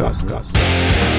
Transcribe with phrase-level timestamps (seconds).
[0.00, 1.09] Newcastle.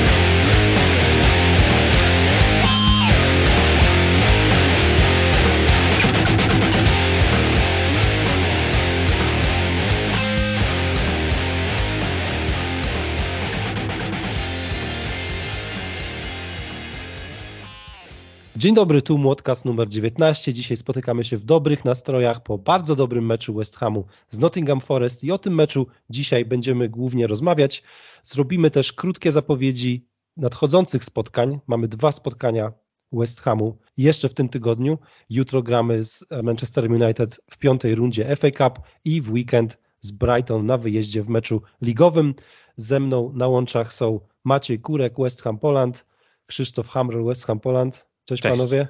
[18.62, 20.54] Dzień dobry, tu Młotkas numer 19.
[20.54, 25.24] Dzisiaj spotykamy się w dobrych nastrojach po bardzo dobrym meczu West Hamu z Nottingham Forest
[25.24, 27.84] i o tym meczu dzisiaj będziemy głównie rozmawiać.
[28.24, 30.08] Zrobimy też krótkie zapowiedzi
[30.38, 31.60] nadchodzących spotkań.
[31.68, 32.74] Mamy dwa spotkania
[33.12, 34.98] West Hamu jeszcze w tym tygodniu.
[35.30, 40.66] Jutro gramy z Manchester United w piątej rundzie FA Cup i w weekend z Brighton
[40.66, 42.34] na wyjeździe w meczu ligowym.
[42.76, 46.06] Ze mną na łączach są Maciej Kurek, West Ham Poland,
[46.46, 48.11] Krzysztof Hamrel, West Ham Poland.
[48.26, 48.58] Cześć, Cześć.
[48.58, 48.88] panowie.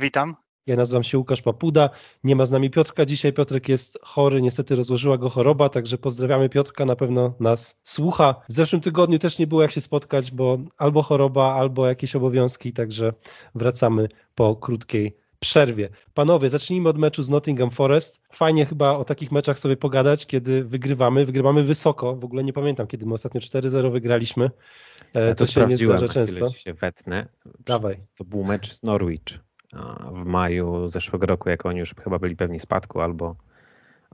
[0.00, 0.36] Witam.
[0.66, 1.90] Ja nazywam się Łukasz Papuda.
[2.24, 3.32] Nie ma z nami Piotrka dzisiaj.
[3.32, 8.34] Piotrek jest chory, niestety rozłożyła go choroba, także pozdrawiamy Piotrka, na pewno nas słucha.
[8.48, 12.72] W zeszłym tygodniu też nie było jak się spotkać, bo albo choroba, albo jakieś obowiązki,
[12.72, 13.12] także
[13.54, 15.88] wracamy po krótkiej przerwie.
[16.14, 18.22] Panowie, zacznijmy od meczu z Nottingham Forest.
[18.32, 21.26] Fajnie chyba o takich meczach sobie pogadać, kiedy wygrywamy.
[21.26, 22.16] Wygrywamy wysoko.
[22.16, 24.50] W ogóle nie pamiętam, kiedy my ostatnio 4-0 wygraliśmy.
[25.16, 26.50] E, Ja to się nie zdarza często.
[26.50, 27.28] się wetnę.
[27.66, 27.96] Dawaj.
[28.16, 29.22] To był mecz z Norwich
[30.12, 33.36] w maju zeszłego roku, jak oni już chyba byli pewni spadku albo,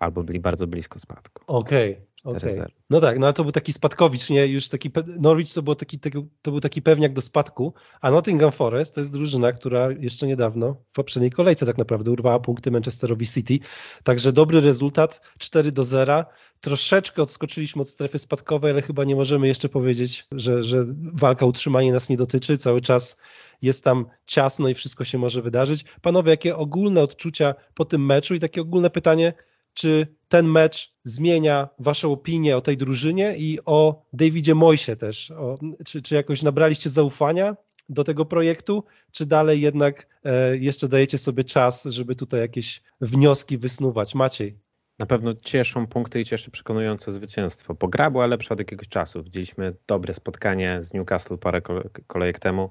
[0.00, 1.44] albo byli bardzo blisko spadku.
[1.46, 2.50] Okej, okej.
[2.50, 2.66] 4-0.
[2.90, 4.46] No tak, no ale to był taki spadkowicz, nie?
[4.46, 5.98] Już taki Norwich to, było taki,
[6.42, 10.76] to był taki pewniak do spadku, a Nottingham Forest to jest drużyna, która jeszcze niedawno
[10.90, 13.58] w poprzedniej kolejce tak naprawdę urwała punkty Manchesterowi City.
[14.02, 16.24] Także dobry rezultat, 4 do 0.
[16.60, 21.48] Troszeczkę odskoczyliśmy od strefy spadkowej, ale chyba nie możemy jeszcze powiedzieć, że, że walka o
[21.48, 22.58] utrzymanie nas nie dotyczy.
[22.58, 23.16] Cały czas
[23.62, 25.84] jest tam ciasno i wszystko się może wydarzyć.
[26.02, 29.32] Panowie, jakie ogólne odczucia po tym meczu i takie ogólne pytanie,
[29.78, 35.30] czy ten mecz zmienia waszą opinię o tej drużynie i o Davidzie Moysie też?
[35.30, 37.56] O, czy, czy jakoś nabraliście zaufania
[37.88, 43.58] do tego projektu, czy dalej jednak e, jeszcze dajecie sobie czas, żeby tutaj jakieś wnioski
[43.58, 44.14] wysnuwać?
[44.14, 44.58] Maciej.
[44.98, 49.22] Na pewno cieszą punkty i cieszy przekonujące zwycięstwo, bo gra była lepsza od jakiegoś czasu.
[49.22, 52.70] Widzieliśmy dobre spotkanie z Newcastle parę kole- kolejek temu,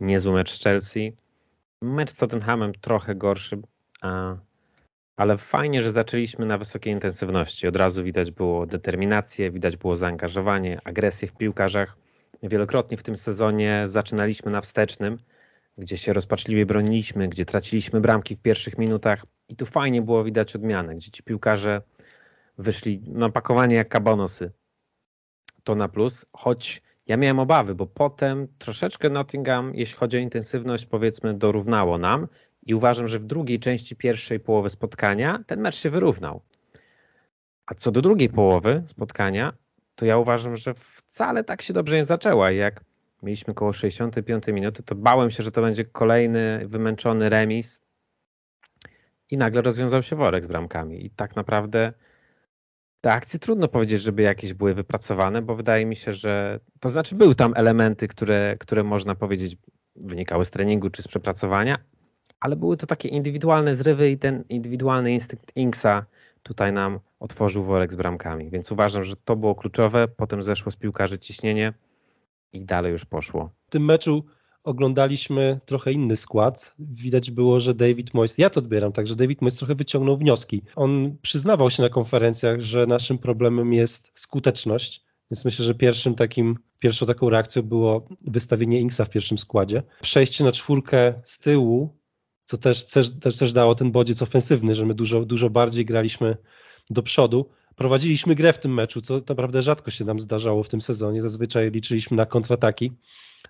[0.00, 1.16] niezły mecz z Chelsea.
[1.82, 3.62] Mecz z Tottenhamem trochę gorszy,
[4.02, 4.36] a,
[5.16, 7.66] ale fajnie, że zaczęliśmy na wysokiej intensywności.
[7.66, 11.96] Od razu widać było determinację, widać było zaangażowanie, agresję w piłkarzach.
[12.42, 15.18] Wielokrotnie w tym sezonie zaczynaliśmy na wstecznym,
[15.78, 20.56] gdzie się rozpaczliwie broniliśmy, gdzie traciliśmy bramki w pierwszych minutach i tu fajnie było widać
[20.56, 21.82] odmianę, gdzie ci piłkarze
[22.58, 24.52] wyszli napakowanie jak kabanosy.
[25.64, 30.86] To na plus, choć ja miałem obawy, bo potem troszeczkę Nottingham, jeśli chodzi o intensywność,
[30.86, 32.28] powiedzmy, dorównało nam
[32.66, 36.42] i uważam, że w drugiej części pierwszej połowy spotkania ten mecz się wyrównał.
[37.66, 39.52] A co do drugiej połowy spotkania,
[39.94, 42.50] to ja uważam, że wcale tak się dobrze nie zaczęła.
[42.50, 42.84] Jak
[43.22, 47.80] mieliśmy koło 65 minuty, to bałem się, że to będzie kolejny wymęczony remis
[49.30, 51.06] i nagle rozwiązał się worek z bramkami.
[51.06, 51.92] I tak naprawdę
[53.00, 57.14] te akcje trudno powiedzieć, żeby jakieś były wypracowane, bo wydaje mi się, że to znaczy
[57.14, 59.56] były tam elementy, które, które można powiedzieć
[59.96, 61.78] wynikały z treningu czy z przepracowania,
[62.44, 66.06] ale były to takie indywidualne zrywy i ten indywidualny instynkt Inksa
[66.42, 68.50] tutaj nam otworzył worek z bramkami.
[68.50, 70.08] Więc uważam, że to było kluczowe.
[70.08, 71.72] Potem zeszło z piłkarzy ciśnienie
[72.52, 73.50] i dalej już poszło.
[73.66, 74.24] W tym meczu
[74.64, 76.74] oglądaliśmy trochę inny skład.
[76.78, 80.62] Widać było, że David Moyes, ja to odbieram tak, że David Moyes trochę wyciągnął wnioski.
[80.76, 86.58] On przyznawał się na konferencjach, że naszym problemem jest skuteczność, więc myślę, że pierwszym takim,
[86.78, 89.82] pierwszą taką reakcją było wystawienie Inksa w pierwszym składzie.
[90.00, 92.03] Przejście na czwórkę z tyłu,
[92.44, 96.36] co też, też, też, też dało ten bodziec ofensywny, że my dużo, dużo bardziej graliśmy
[96.90, 97.48] do przodu.
[97.76, 101.22] Prowadziliśmy grę w tym meczu, co naprawdę rzadko się nam zdarzało w tym sezonie.
[101.22, 102.92] Zazwyczaj liczyliśmy na kontrataki.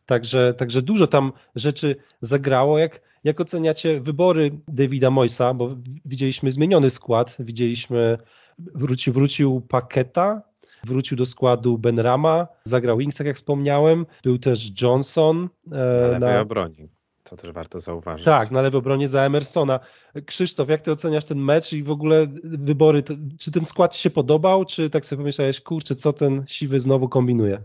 [0.07, 2.79] Także, także dużo tam rzeczy zagrało.
[2.79, 8.19] Jak, jak oceniacie wybory Davida Moysa, bo widzieliśmy zmieniony skład, widzieliśmy,
[8.59, 10.43] wrócił, wrócił Paketa,
[10.85, 15.49] wrócił do składu Benrama, zagrał Wings, tak jak wspomniałem, był też Johnson.
[15.67, 16.89] Na e, lewej na, obronie,
[17.25, 18.25] co też warto zauważyć.
[18.25, 19.81] tak, na lewej obronie za Emersona.
[20.27, 23.03] Krzysztof, jak ty oceniasz ten mecz i w ogóle wybory?
[23.39, 27.63] Czy ten skład się podobał, czy tak sobie pomyślałeś, kurczę, co ten siwy znowu kombinuje?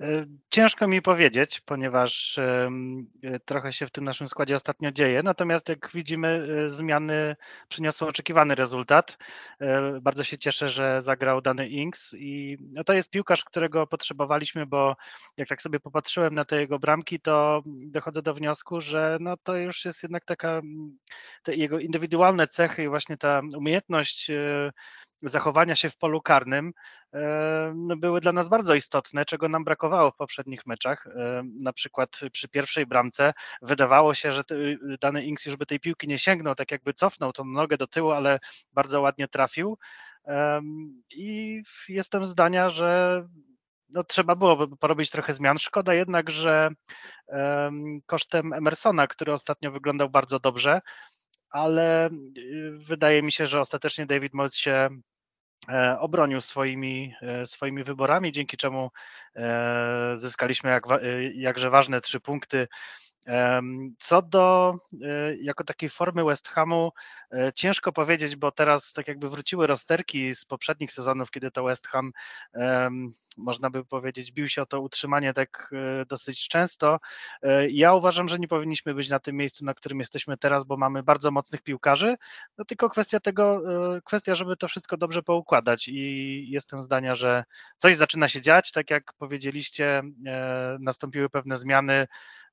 [0.00, 2.70] E, Ciężko mi powiedzieć, ponieważ e,
[3.44, 5.22] trochę się w tym naszym składzie ostatnio dzieje.
[5.22, 7.36] Natomiast jak widzimy, e, zmiany
[7.68, 9.18] przyniosły oczekiwany rezultat.
[10.02, 14.96] Bardzo się cieszę, że zagrał dany Inks i no to jest piłkarz, którego potrzebowaliśmy, bo
[15.36, 19.56] jak tak sobie popatrzyłem na te jego bramki, to dochodzę do wniosku, że no to
[19.56, 20.60] już jest jednak taka
[21.48, 24.30] jego indywidualne cechy i właśnie ta umiejętność
[25.22, 26.72] zachowania się w polu karnym
[27.74, 31.08] no, były dla nas bardzo istotne, czego nam brakowało w poprzednich meczach.
[31.62, 33.32] Na przykład przy pierwszej bramce
[33.62, 34.42] wydawało się, że
[35.00, 38.10] dany Inks już by tej piłki nie sięgnął, tak jakby cofnął tą nogę do tyłu,
[38.10, 38.38] ale
[38.72, 39.78] bardzo ładnie trafił.
[41.10, 43.22] I jestem zdania, że
[43.88, 45.58] no, trzeba było porobić trochę zmian.
[45.58, 46.70] Szkoda jednak, że
[48.06, 50.80] kosztem Emersona, który ostatnio wyglądał bardzo dobrze,
[51.50, 54.88] ale y, wydaje mi się, że ostatecznie David Moyes się
[55.68, 58.90] e, obronił swoimi, e, swoimi wyborami, dzięki czemu
[59.36, 60.84] e, zyskaliśmy jak,
[61.34, 62.68] jakże ważne trzy punkty
[63.98, 66.92] co do e, jako takiej formy West Hamu,
[67.32, 71.88] e, ciężko powiedzieć, bo teraz tak jakby wróciły rozterki z poprzednich sezonów, kiedy to West
[71.88, 72.12] Ham,
[73.36, 76.98] można by powiedzieć, bił się o to utrzymanie tak e, dosyć często.
[77.68, 81.02] Ja uważam, że nie powinniśmy być na tym miejscu, na którym jesteśmy teraz, bo mamy
[81.02, 82.16] bardzo mocnych piłkarzy,
[82.58, 83.62] no tylko kwestia tego,
[84.04, 85.88] kwestia, żeby to wszystko dobrze poukładać.
[85.88, 87.44] I jestem zdania, że
[87.76, 90.02] coś zaczyna się dziać, tak jak powiedzieliście,
[90.78, 92.45] nastąpiły pewne zmiany, E,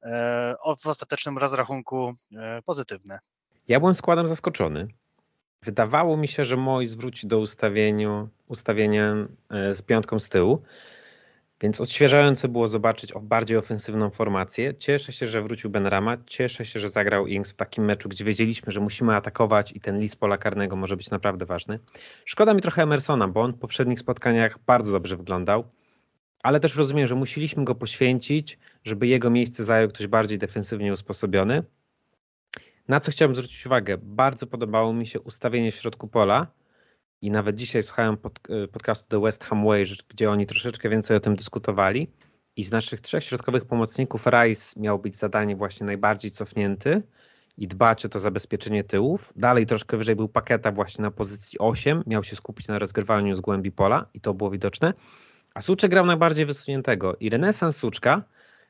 [0.79, 3.19] w ostatecznym rozrachunku e, pozytywne.
[3.67, 4.87] Ja byłem składem zaskoczony.
[5.61, 9.15] Wydawało mi się, że Mois wróci do ustawieniu, ustawienia
[9.49, 10.61] e, z piątką z tyłu,
[11.61, 14.75] więc odświeżające było zobaczyć o bardziej ofensywną formację.
[14.75, 18.25] Cieszę się, że wrócił Ben Rama, cieszę się, że zagrał Ings w takim meczu, gdzie
[18.25, 21.79] wiedzieliśmy, że musimy atakować i ten list pola karnego może być naprawdę ważny.
[22.25, 25.63] Szkoda mi trochę Emersona, bo on w poprzednich spotkaniach bardzo dobrze wyglądał
[26.43, 31.63] ale też rozumiem, że musieliśmy go poświęcić, żeby jego miejsce zajął ktoś bardziej defensywnie usposobiony.
[32.87, 33.97] Na co chciałem zwrócić uwagę?
[34.01, 36.47] Bardzo podobało mi się ustawienie w środku pola
[37.21, 41.17] i nawet dzisiaj słuchałem pod, e, podcastu The West Ham Way, gdzie oni troszeczkę więcej
[41.17, 42.07] o tym dyskutowali
[42.55, 47.01] i z naszych trzech środkowych pomocników Rice miał być zadanie właśnie najbardziej cofnięty
[47.57, 49.33] i dbać o to zabezpieczenie tyłów.
[49.35, 53.41] Dalej troszkę wyżej był Paketa właśnie na pozycji 8, miał się skupić na rozgrywaniu z
[53.41, 54.93] głębi pola i to było widoczne.
[55.53, 58.23] A Suczek grał najbardziej wysuniętego i renesans Suczka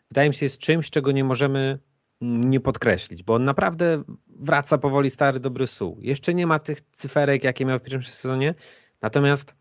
[0.10, 1.80] wydaje mi się jest czymś, czego nie możemy
[2.22, 5.98] nie podkreślić, bo on naprawdę wraca powoli stary dobry Su.
[6.02, 8.56] Jeszcze nie ma tych cyferek, jakie miał w pierwszym sezonie,
[9.02, 9.56] natomiast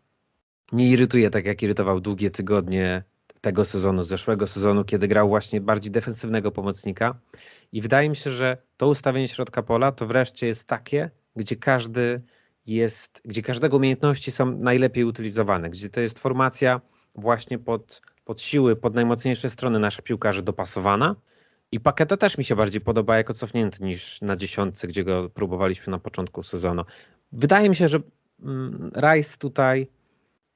[0.71, 3.03] nie irytuje tak, jak irytował długie tygodnie
[3.41, 7.19] tego sezonu, zeszłego sezonu, kiedy grał właśnie bardziej defensywnego pomocnika.
[7.71, 12.21] I wydaje mi się, że to ustawienie środka pola to wreszcie jest takie, gdzie każdy
[12.65, 16.81] jest, gdzie każdego umiejętności są najlepiej utylizowane, gdzie to jest formacja
[17.15, 21.15] właśnie pod, pod siły, pod najmocniejsze strony naszych piłkarzy dopasowana.
[21.71, 25.91] I Paketa też mi się bardziej podoba jako cofnięty niż na dziesiątce, gdzie go próbowaliśmy
[25.91, 26.83] na początku sezonu.
[27.31, 27.99] Wydaje mi się, że
[28.43, 29.87] mm, Rice tutaj,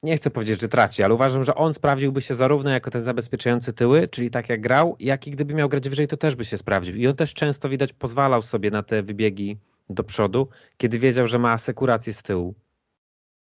[0.03, 3.73] nie chcę powiedzieć, że traci, ale uważam, że on sprawdziłby się zarówno jako ten zabezpieczający
[3.73, 6.57] tyły, czyli tak jak grał, jak i gdyby miał grać wyżej, to też by się
[6.57, 6.95] sprawdził.
[6.95, 9.57] I on też często widać pozwalał sobie na te wybiegi
[9.89, 12.55] do przodu, kiedy wiedział, że ma asekurację z tyłu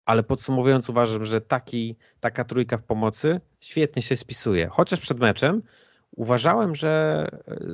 [0.09, 4.69] ale podsumowując uważam, że taki, taka trójka w pomocy świetnie się spisuje.
[4.69, 5.63] Chociaż przed meczem
[6.17, 7.25] uważałem, że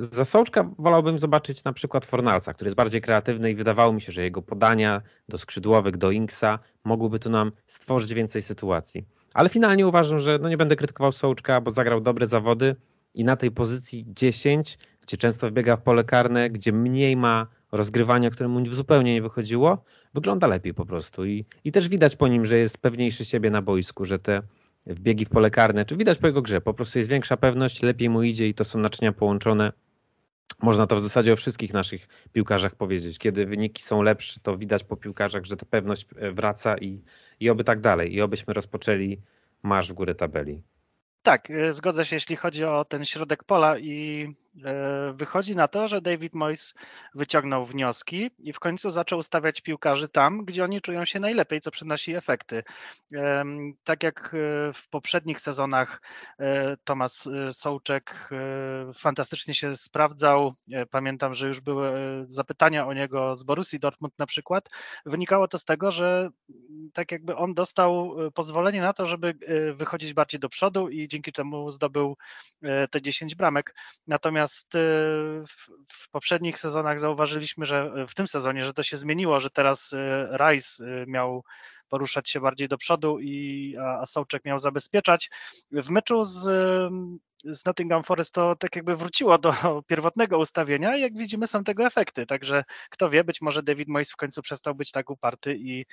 [0.00, 4.12] za Sołczka wolałbym zobaczyć na przykład Fornalsa, który jest bardziej kreatywny i wydawało mi się,
[4.12, 9.04] że jego podania do skrzydłowych, do Inksa mogłyby tu nam stworzyć więcej sytuacji.
[9.34, 12.76] Ale finalnie uważam, że no nie będę krytykował Sołczka, bo zagrał dobre zawody
[13.14, 18.30] i na tej pozycji 10, gdzie często wbiega w pole karne, gdzie mniej ma rozgrywania,
[18.30, 19.84] które mu zupełnie nie wychodziło,
[20.14, 21.26] wygląda lepiej po prostu.
[21.26, 24.42] I, I też widać po nim, że jest pewniejszy siebie na boisku, że te
[24.86, 28.10] wbiegi w pole karne, czy widać po jego grze, po prostu jest większa pewność, lepiej
[28.10, 29.72] mu idzie i to są naczynia połączone.
[30.62, 33.18] Można to w zasadzie o wszystkich naszych piłkarzach powiedzieć.
[33.18, 37.02] Kiedy wyniki są lepsze, to widać po piłkarzach, że ta pewność e, wraca i,
[37.40, 38.14] i oby tak dalej.
[38.14, 39.20] I obyśmy rozpoczęli
[39.62, 40.62] marsz w górę tabeli.
[41.22, 44.28] Tak, e, zgodzę się, jeśli chodzi o ten środek pola i
[45.14, 46.74] wychodzi na to, że David Moyes
[47.14, 51.70] wyciągnął wnioski i w końcu zaczął stawiać piłkarzy tam, gdzie oni czują się najlepiej, co
[51.70, 52.62] przynosi efekty.
[53.84, 56.02] Tak jak e, w poprzednich sezonach
[56.38, 58.30] e, Tomasz Sołczek
[58.94, 60.54] fantastycznie się sprawdzał.
[60.90, 61.92] Pamiętam, że już były
[62.22, 64.68] zapytania o niego z Borussii Dortmund na przykład.
[65.06, 66.28] Wynikało to z tego, że
[66.92, 69.34] tak jakby on dostał pozwolenie na to, żeby
[69.74, 72.16] wychodzić bardziej do przodu i dzięki czemu zdobył
[72.90, 73.74] te 10 bramek.
[74.06, 74.78] Natomiast Natomiast y,
[75.88, 79.96] w, poprzednich sezonach zauważyliśmy, że w tym sezonie, że to się zmieniło, że teraz y,
[80.40, 81.44] Rice y, miał
[81.88, 85.30] poruszać się bardziej do przodu i a Sołczek miał zabezpieczać.
[85.72, 86.48] W meczu z,
[87.44, 89.52] z Nottingham Forest to tak jakby wróciło do
[89.88, 94.12] pierwotnego ustawienia i jak widzimy są tego efekty, także kto wie, być może David Moyes
[94.12, 95.86] w końcu przestał być tak uparty i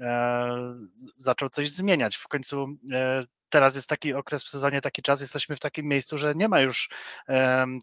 [0.00, 0.76] e,
[1.16, 2.16] zaczął coś zmieniać.
[2.16, 6.18] W końcu e, teraz jest taki okres w sezonie, taki czas, jesteśmy w takim miejscu,
[6.18, 6.88] że nie ma już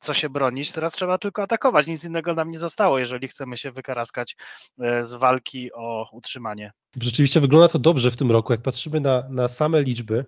[0.01, 3.71] co się bronić, teraz trzeba tylko atakować, nic innego nam nie zostało, jeżeli chcemy się
[3.71, 4.35] wykaraskać
[4.79, 6.71] e, z walki o utrzymanie.
[7.01, 10.25] Rzeczywiście wygląda to dobrze w tym roku, jak patrzymy na, na same liczby,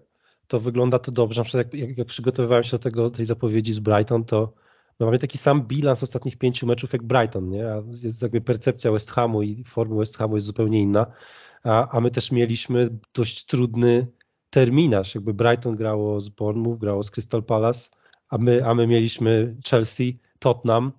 [0.47, 3.79] to wygląda to dobrze, na przykład jak, jak, przygotowywałem się do tego, tej zapowiedzi z
[3.79, 4.53] Brighton, to
[4.99, 7.71] my mamy taki sam bilans ostatnich pięciu meczów jak Brighton, nie?
[7.71, 11.05] A jest jakby percepcja West Hamu i formy West Hamu jest zupełnie inna,
[11.63, 14.07] a, a my też mieliśmy dość trudny
[14.49, 17.89] terminarz, jakby Brighton grało z Bournemouth, grało z Crystal Palace,
[18.29, 20.91] a my, a my mieliśmy Chelsea, Tottenham,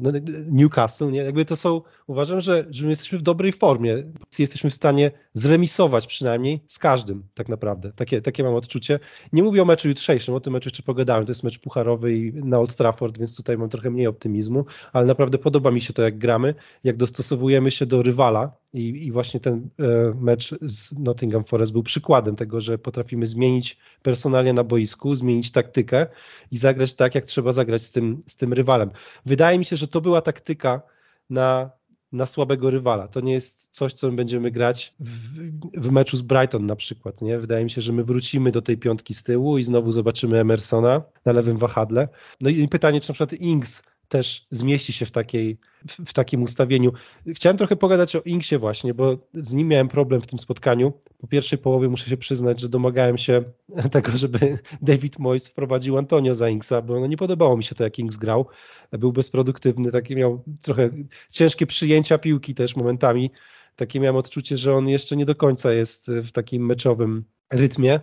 [0.00, 0.10] no,
[0.50, 1.18] Newcastle, nie?
[1.18, 3.94] Jakby to są, uważam, że, że my jesteśmy w dobrej formie.
[4.38, 7.92] Jesteśmy w stanie zremisować przynajmniej z każdym, tak naprawdę.
[7.92, 8.98] Takie, takie mam odczucie.
[9.32, 11.26] Nie mówię o meczu jutrzejszym, o tym meczu jeszcze pogadałem.
[11.26, 15.06] To jest mecz pucharowy i na Old Trafford, więc tutaj mam trochę mniej optymizmu, ale
[15.06, 19.40] naprawdę podoba mi się to, jak gramy, jak dostosowujemy się do rywala i, i właśnie
[19.40, 19.84] ten e,
[20.20, 26.06] mecz z Nottingham Forest był przykładem tego, że potrafimy zmienić personalia na boisku, zmienić taktykę
[26.52, 28.90] i zagrać tak, jak trzeba zagrać z tym, z tym rywalem.
[29.26, 30.82] Wydaje mi się, że to była taktyka
[31.30, 31.70] na,
[32.12, 33.08] na słabego rywala.
[33.08, 35.38] To nie jest coś, co będziemy grać w,
[35.74, 37.22] w, meczu z Brighton na przykład.
[37.22, 37.38] Nie?
[37.38, 41.02] Wydaje mi się, że my wrócimy do tej piątki z tyłu i znowu zobaczymy Emersona
[41.24, 42.08] na lewym wahadle.
[42.40, 46.42] No i pytanie, czy na przykład Ings też zmieści się w, takiej, w, w, takim
[46.42, 46.92] ustawieniu.
[47.34, 50.92] Chciałem trochę pogadać o Inksie właśnie, bo z nim miałem problem w tym spotkaniu.
[51.18, 53.44] Po pierwszej połowie muszę się przyznać, że domagałem się
[53.92, 57.84] tego, żeby David Moyes wprowadził Antonio za Inksa, bo no nie podobało mi się to,
[57.84, 58.46] jak Inks grał.
[58.92, 60.90] Był bezproduktywny, taki miał trochę
[61.30, 63.30] ciężkie przyjęcia piłki też momentami.
[63.76, 68.00] Takie miałem odczucie, że on jeszcze nie do końca jest w takim meczowym rytmie.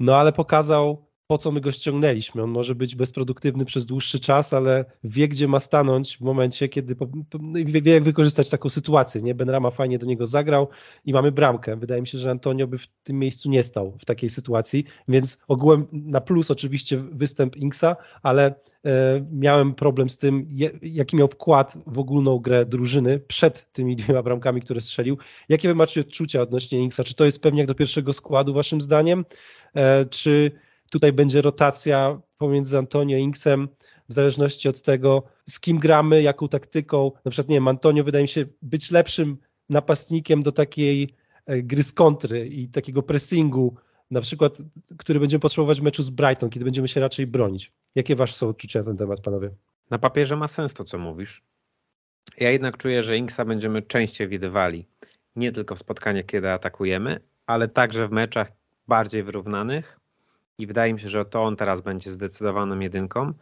[0.00, 2.42] No ale pokazał po co my go ściągnęliśmy.
[2.42, 6.96] On może być bezproduktywny przez dłuższy czas, ale wie, gdzie ma stanąć w momencie, kiedy
[7.40, 9.22] no wie, jak wykorzystać taką sytuację.
[9.22, 9.34] Nie?
[9.34, 10.68] Ben Rama fajnie do niego zagrał
[11.04, 11.76] i mamy bramkę.
[11.76, 15.38] Wydaje mi się, że Antonio by w tym miejscu nie stał w takiej sytuacji, więc
[15.48, 18.54] ogółem na plus oczywiście występ Inksa, ale
[18.84, 20.48] e, miałem problem z tym,
[20.82, 25.18] jaki miał wkład w ogólną grę drużyny przed tymi dwiema bramkami, które strzelił.
[25.48, 27.04] Jakie wy macie odczucia odnośnie Inksa?
[27.04, 29.24] Czy to jest pewnie jak do pierwszego składu waszym zdaniem?
[29.74, 30.50] E, czy
[30.94, 33.68] Tutaj będzie rotacja pomiędzy Antonio Inksem
[34.08, 37.12] w zależności od tego, z kim gramy, jaką taktyką.
[37.24, 39.36] Na przykład, nie wiem, Antonio wydaje mi się być lepszym
[39.68, 41.14] napastnikiem do takiej
[41.46, 43.74] e, gry z kontry i takiego pressingu,
[44.10, 44.58] na przykład,
[44.98, 47.72] który będziemy potrzebować w meczu z Brighton, kiedy będziemy się raczej bronić.
[47.94, 49.50] Jakie wasze są odczucia na ten temat, panowie?
[49.90, 51.42] Na papierze ma sens to, co mówisz.
[52.40, 54.86] Ja jednak czuję, że Inksa będziemy częściej widywali.
[55.36, 58.52] Nie tylko w spotkaniach, kiedy atakujemy, ale także w meczach
[58.88, 60.03] bardziej wyrównanych,
[60.58, 63.32] i wydaje mi się, że to on teraz będzie zdecydowaną jedynką.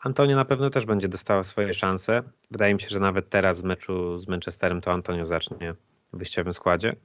[0.00, 2.22] Antonio na pewno też będzie dostawał swoje szanse.
[2.50, 5.74] Wydaje mi się, że nawet teraz z meczu z Manchesterem to Antonio zacznie
[6.12, 6.96] w wyjściowym składzie.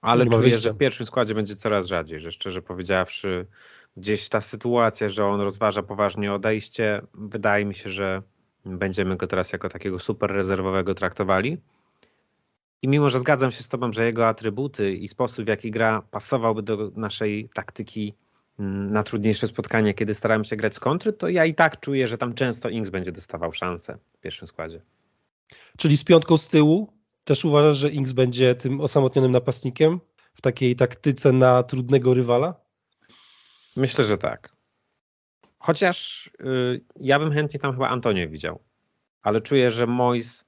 [0.00, 3.46] Ale czuję, że w pierwszym składzie będzie coraz rzadziej, że szczerze powiedziawszy,
[3.96, 8.22] gdzieś ta sytuacja, że on rozważa poważnie odejście, wydaje mi się, że
[8.64, 11.58] będziemy go teraz jako takiego super rezerwowego traktowali.
[12.82, 16.02] I mimo, że zgadzam się z Tobą, że jego atrybuty i sposób, w jaki gra,
[16.10, 18.14] pasowałby do naszej taktyki
[18.58, 22.06] mm, na trudniejsze spotkanie, kiedy staramy się grać z kontry, to ja i tak czuję,
[22.06, 24.82] że tam często Inks będzie dostawał szansę w pierwszym składzie.
[25.78, 26.92] Czyli z piątką z tyłu
[27.24, 30.00] też uważasz, że Inks będzie tym osamotnionym napastnikiem
[30.34, 32.54] w takiej taktyce na trudnego rywala?
[33.76, 34.52] Myślę, że tak.
[35.58, 38.62] Chociaż yy, ja bym chętnie tam chyba Antonio widział,
[39.22, 40.44] ale czuję, że Mois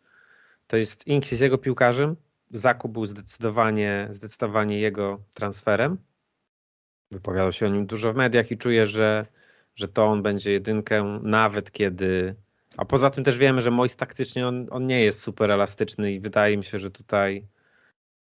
[0.67, 2.17] to jest Inks jest jego piłkarzem,
[2.55, 5.99] zakup był zdecydowanie, zdecydowanie jego transferem.
[7.11, 9.27] Wypowiadał się o nim dużo w mediach i czuję, że,
[9.75, 12.35] że to on będzie jedynkę, nawet kiedy.
[12.77, 16.21] A poza tym też wiemy, że Mois taktycznie on, on nie jest super elastyczny i
[16.21, 17.47] wydaje mi się, że tutaj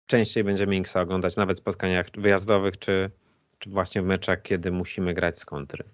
[0.07, 3.11] częściej będziemy Inksa oglądać, nawet w spotkaniach wyjazdowych, czy,
[3.59, 5.85] czy właśnie w meczach, kiedy musimy grać z kontry.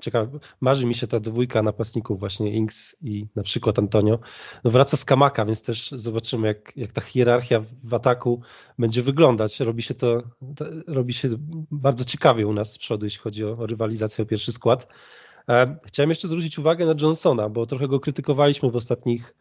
[0.00, 4.18] Ciekawe, marzy mi się ta dwójka napastników właśnie Inks i na przykład Antonio.
[4.64, 8.40] No wraca z Kamaka, więc też zobaczymy jak, jak ta hierarchia w ataku
[8.78, 9.60] będzie wyglądać.
[9.60, 10.22] Robi się to,
[10.86, 11.28] robi się
[11.70, 14.88] bardzo ciekawie u nas z przodu, jeśli chodzi o, o rywalizację o pierwszy skład.
[15.48, 19.34] E, chciałem jeszcze zwrócić uwagę na Johnsona, bo trochę go krytykowaliśmy w ostatnich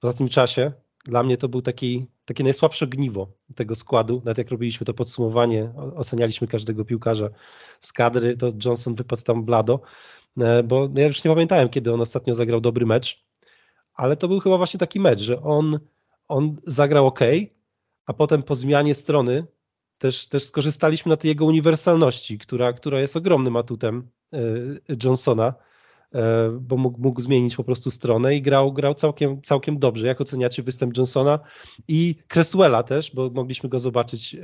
[0.00, 0.72] w ostatnim czasie
[1.04, 4.22] dla mnie to był taki, takie najsłabsze gniwo tego składu.
[4.24, 7.28] Nawet jak robiliśmy to podsumowanie, ocenialiśmy każdego piłkarza
[7.80, 9.80] z kadry, to Johnson wypadł tam blado,
[10.38, 13.24] e, bo ja już nie pamiętałem, kiedy on ostatnio zagrał dobry mecz,
[13.94, 15.78] ale to był chyba właśnie taki mecz, że on,
[16.28, 17.20] on zagrał ok,
[18.06, 19.46] a potem po zmianie strony
[19.98, 24.38] też, też skorzystaliśmy na tej jego uniwersalności, która, która jest ogromnym atutem e,
[25.04, 25.54] Johnsona
[26.60, 30.06] bo mógł, mógł zmienić po prostu stronę i grał, grał całkiem, całkiem dobrze.
[30.06, 31.38] Jak oceniacie występ Johnsona
[31.88, 34.36] i Cresswella też, bo mogliśmy go zobaczyć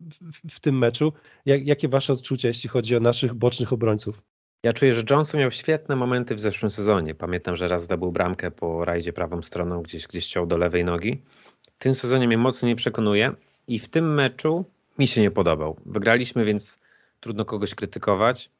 [0.00, 1.12] w, w, w tym meczu.
[1.46, 4.22] Jak, jakie wasze odczucia, jeśli chodzi o naszych bocznych obrońców?
[4.64, 7.14] Ja czuję, że Johnson miał świetne momenty w zeszłym sezonie.
[7.14, 11.22] Pamiętam, że raz zdobył bramkę po rajdzie prawą stroną, gdzieś, gdzieś chciał do lewej nogi.
[11.62, 13.32] W tym sezonie mnie mocno nie przekonuje
[13.68, 14.64] i w tym meczu
[14.98, 15.76] mi się nie podobał.
[15.86, 16.78] Wygraliśmy, więc
[17.20, 18.50] trudno kogoś krytykować.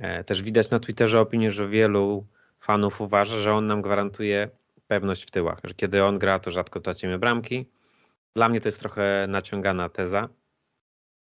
[0.00, 2.26] E, też widać na Twitterze opinię, że wielu
[2.60, 4.48] fanów uważa, że on nam gwarantuje
[4.86, 7.66] pewność w tyłach, że kiedy on gra, to rzadko tracimy bramki.
[8.34, 10.28] Dla mnie to jest trochę naciągana teza.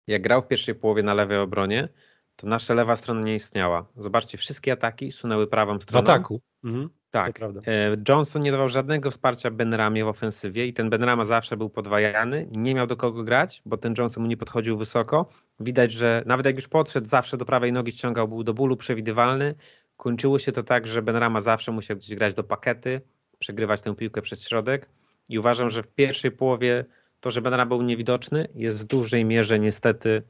[0.07, 1.89] Jak grał w pierwszej połowie na lewej obronie,
[2.39, 3.85] to nasza lewa strona nie istniała.
[3.97, 6.05] Zobaczcie, wszystkie ataki sunęły prawą stroną.
[6.05, 6.41] W ataku.
[6.63, 6.89] Mhm.
[7.11, 7.39] Tak.
[7.41, 12.47] E, Johnson nie dawał żadnego wsparcia Benramie w ofensywie i ten Benrama zawsze był podwajany,
[12.55, 15.29] nie miał do kogo grać, bo ten Johnson mu nie podchodził wysoko.
[15.59, 19.55] Widać, że nawet jak już podszedł, zawsze do prawej nogi ściągał, był do bólu przewidywalny.
[19.97, 23.01] Kończyło się to tak, że Benrama zawsze musiał gdzieś grać do pakety,
[23.39, 24.89] przegrywać tę piłkę przez środek
[25.29, 26.85] i uważam, że w pierwszej połowie
[27.19, 30.23] to, że Benrama był niewidoczny jest w dużej mierze niestety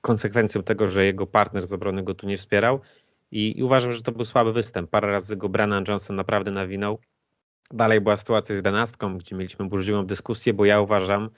[0.00, 2.80] konsekwencją tego, że jego partner z obrony go tu nie wspierał
[3.30, 4.90] i, i uważam, że to był słaby występ.
[4.90, 6.98] Parę razy go Brennan Johnson naprawdę nawinął.
[7.70, 11.30] Dalej była sytuacja z jedenastką, gdzie mieliśmy burzliwą dyskusję, bo ja uważam,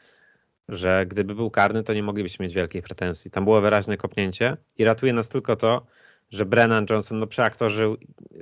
[0.68, 3.30] że gdyby był karny, to nie moglibyśmy mieć wielkiej pretensji.
[3.30, 5.86] Tam było wyraźne kopnięcie i ratuje nas tylko to,
[6.30, 7.96] że Brennan Johnson no, przeaktorzył,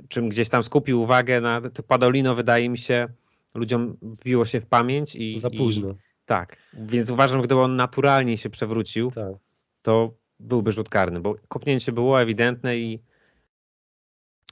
[0.07, 3.07] czym gdzieś tam skupił uwagę na to Padolino, wydaje mi się,
[3.53, 5.37] ludziom wbiło się w pamięć i.
[5.37, 5.89] Za późno.
[5.89, 9.33] I, tak, więc uważam, gdyby on naturalnie się przewrócił, tak.
[9.81, 12.99] To byłby rzut karny, bo kopnięcie było ewidentne i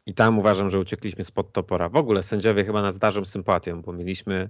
[0.09, 1.89] i tam uważam, że uciekliśmy spod topora.
[1.89, 4.49] W ogóle sędziowie chyba nas darzą sympatią, bo mieliśmy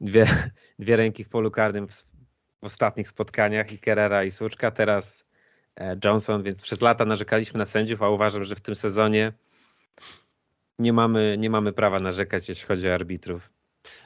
[0.00, 0.26] dwie,
[0.78, 5.26] dwie ręki w polu karnym w, w ostatnich spotkaniach i Kerera i Słuczka, teraz
[5.76, 9.32] e, Johnson, więc przez lata narzekaliśmy na sędziów, a uważam, że w tym sezonie
[10.78, 13.50] nie mamy, nie mamy prawa narzekać, jeśli chodzi o arbitrów.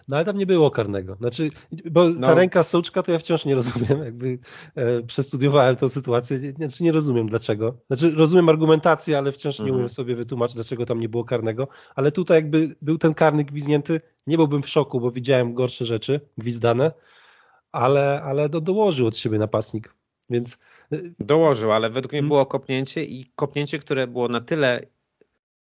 [0.08, 1.14] No ale tam nie było karnego.
[1.14, 1.50] Znaczy,
[1.90, 2.26] bo no.
[2.26, 4.04] ta ręka Sołczka to ja wciąż nie rozumiem.
[4.04, 4.38] Jakby
[4.74, 6.52] e, przestudiowałem tę sytuację.
[6.52, 7.74] Znaczy nie rozumiem dlaczego.
[7.86, 9.76] Znaczy rozumiem argumentację, ale wciąż nie mhm.
[9.76, 11.68] umiem sobie wytłumaczyć, dlaczego tam nie było karnego.
[11.94, 16.20] Ale tutaj jakby był ten karny gwizdnięty, nie byłbym w szoku, bo widziałem gorsze rzeczy
[16.38, 16.92] gwizdane,
[17.72, 19.94] ale, ale do, dołożył od siebie napastnik.
[20.30, 20.58] Więc
[20.92, 22.28] e, Dołożył, ale według mnie hmm.
[22.28, 24.86] było kopnięcie i kopnięcie, które było na tyle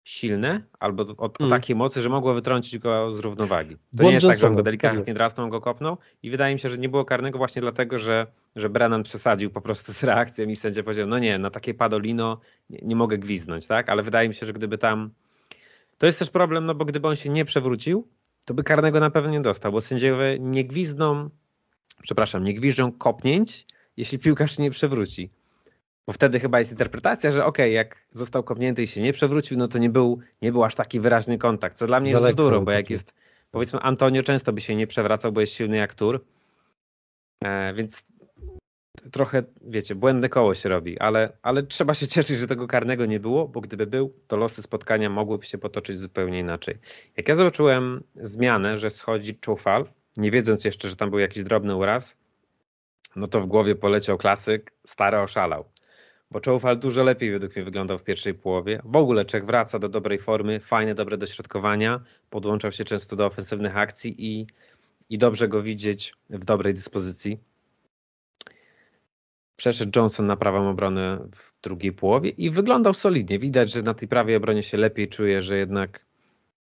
[0.03, 1.49] silne albo o, mm.
[1.49, 3.77] takiej mocy, że mogło wytrącić go z równowagi.
[3.97, 6.69] To nie jest tak, że on go delikatnie drastą go kopnął i wydaje mi się,
[6.69, 10.55] że nie było karnego właśnie dlatego, że, że Brennan przesadził po prostu z reakcją i
[10.55, 13.89] sędzia powiedział, no nie, na takie padolino nie, nie mogę gwiznąć, tak?
[13.89, 15.09] Ale wydaje mi się, że gdyby tam...
[15.97, 18.07] To jest też problem, no bo gdyby on się nie przewrócił,
[18.45, 21.29] to by karnego na pewno nie dostał, bo sędziowie nie gwizną,
[22.01, 23.65] przepraszam, nie gwiżdżą kopnięć,
[23.97, 25.29] jeśli piłkarz się nie przewróci.
[26.09, 29.57] Bo wtedy chyba jest interpretacja, że okej, okay, jak został kopnięty i się nie przewrócił,
[29.57, 32.65] no to nie był, nie był aż taki wyraźny kontakt, co dla mnie jest bzdurą,
[32.65, 33.17] bo jak jest,
[33.51, 36.25] powiedzmy Antonio często by się nie przewracał, bo jest silny jak tur,
[37.43, 38.03] e, więc
[39.11, 43.19] trochę, wiecie, błędne koło się robi, ale, ale trzeba się cieszyć, że tego karnego nie
[43.19, 46.75] było, bo gdyby był, to losy spotkania mogłyby się potoczyć zupełnie inaczej.
[47.17, 49.85] Jak ja zobaczyłem zmianę, że schodzi Czufal,
[50.17, 52.17] nie wiedząc jeszcze, że tam był jakiś drobny uraz,
[53.15, 55.65] no to w głowie poleciał klasyk, stary oszalał
[56.31, 58.81] bo Czoufal dużo lepiej według mnie wyglądał w pierwszej połowie.
[58.85, 63.77] W ogóle Czech wraca do dobrej formy, fajne, dobre dośrodkowania, podłączał się często do ofensywnych
[63.77, 64.47] akcji i,
[65.09, 67.39] i dobrze go widzieć w dobrej dyspozycji.
[69.55, 73.39] Przeszedł Johnson na prawą obronę w drugiej połowie i wyglądał solidnie.
[73.39, 76.08] Widać, że na tej prawej obronie się lepiej czuje, że jednak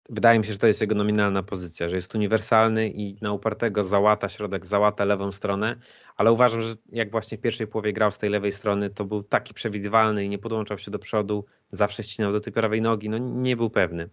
[0.10, 3.84] wydaje mi się, że to jest jego nominalna pozycja, że jest uniwersalny i na upartego
[3.84, 5.76] załata środek, załata lewą stronę,
[6.16, 9.24] ale uważam, że jak właśnie w pierwszej połowie grał z tej lewej strony, to był
[9.24, 13.18] taki przewidywalny i nie podłączał się do przodu, zawsze ścinał do tej prawej nogi, no
[13.18, 14.10] nie był pewny.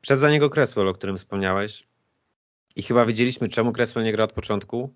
[0.00, 1.86] Przez za niego Cresswell, o którym wspomniałeś
[2.76, 4.94] i chyba wiedzieliśmy, czemu Cresswell nie gra od początku,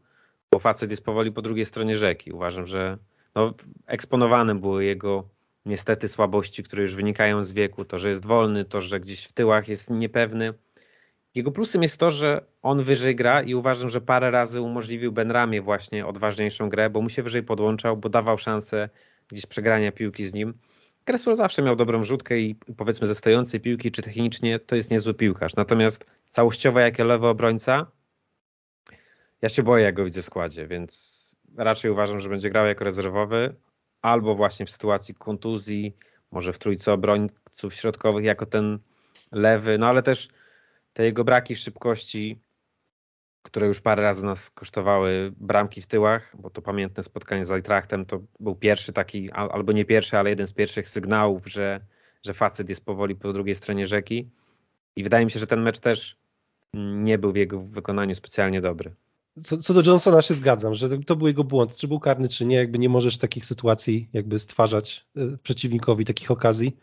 [0.50, 2.32] bo facet jest powoli po drugiej stronie rzeki.
[2.32, 2.98] Uważam, że
[3.34, 3.54] no,
[3.86, 5.28] eksponowane były jego
[5.68, 9.32] niestety słabości, które już wynikają z wieku, to, że jest wolny, to, że gdzieś w
[9.32, 10.54] tyłach jest niepewny.
[11.34, 15.62] Jego plusem jest to, że on wyżej gra i uważam, że parę razy umożliwił Benramie
[15.62, 18.88] właśnie odważniejszą grę, bo mu się wyżej podłączał, bo dawał szansę
[19.28, 20.54] gdzieś przegrania piłki z nim.
[21.04, 25.14] Cresswell zawsze miał dobrą rzutkę i powiedzmy ze stojącej piłki czy technicznie to jest niezły
[25.14, 25.56] piłkarz.
[25.56, 27.86] Natomiast całościowo jako lewy obrońca
[29.42, 31.18] ja się boję jak go widzę w składzie, więc
[31.56, 33.54] raczej uważam, że będzie grał jako rezerwowy,
[34.02, 35.96] albo właśnie w sytuacji kontuzji,
[36.30, 38.78] może w trójce obrońców środkowych jako ten
[39.32, 40.28] lewy, no ale też
[40.92, 42.42] te jego braki szybkości,
[43.42, 48.06] które już parę razy nas kosztowały bramki w tyłach, bo to pamiętne spotkanie z Eintrachtem
[48.06, 51.80] to był pierwszy taki, albo nie pierwszy, ale jeden z pierwszych sygnałów, że,
[52.26, 54.30] że facet jest powoli po drugiej stronie rzeki
[54.96, 56.18] i wydaje mi się, że ten mecz też
[56.74, 58.94] nie był w jego wykonaniu specjalnie dobry.
[59.42, 62.46] Co, co, do Johnsona się zgadzam, że to był jego błąd, czy był karny, czy
[62.46, 66.76] nie, jakby nie możesz takich sytuacji jakby stwarzać e, przeciwnikowi takich okazji.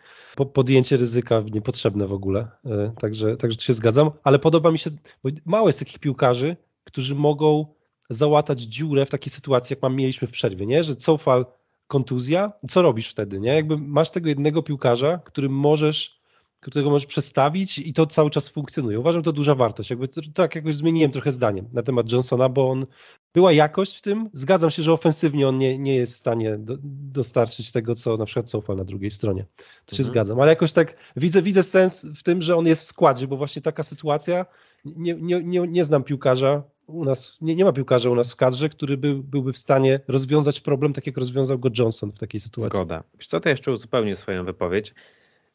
[0.54, 4.90] podjęcie ryzyka niepotrzebne w ogóle, e, także, także się zgadzam, ale podoba mi się,
[5.24, 7.66] bo mało jest takich piłkarzy, którzy mogą
[8.10, 10.84] załatać dziurę w takiej sytuacji, jak mieliśmy w przerwie, nie?
[10.84, 11.46] że cofal
[11.88, 13.40] kontuzja, co robisz wtedy?
[13.40, 13.54] Nie?
[13.54, 16.22] Jakby masz tego jednego piłkarza, którym możesz
[16.72, 19.00] którego możesz przestawić i to cały czas funkcjonuje.
[19.00, 19.90] Uważam, to duża wartość.
[19.90, 22.86] Jakby tak jakoś zmieniłem trochę zdanie na temat Johnsona, bo on
[23.34, 24.30] była jakość w tym.
[24.34, 26.78] Zgadzam się, że ofensywnie on nie, nie jest w stanie do,
[27.12, 29.46] dostarczyć tego, co na przykład cofa na drugiej stronie.
[29.86, 30.14] To się mhm.
[30.14, 33.38] zgadzam, ale jakoś tak widzę, widzę sens w tym, że on jest w składzie, bo
[33.38, 34.46] właśnie taka sytuacja,
[34.86, 38.36] nie, nie, nie, nie znam piłkarza, u nas, nie, nie ma piłkarza u nas w
[38.36, 42.40] kadrze, który by, byłby w stanie rozwiązać problem tak, jak rozwiązał go Johnson w takiej
[42.40, 42.78] sytuacji.
[42.78, 43.04] Zgoda.
[43.20, 44.94] Wiesz co, to jeszcze uzupełnię swoją wypowiedź.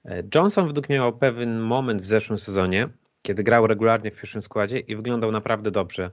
[0.05, 2.89] E, Johnson według mnie miał pewien moment w zeszłym sezonie,
[3.23, 6.11] kiedy grał regularnie w pierwszym składzie i wyglądał naprawdę dobrze.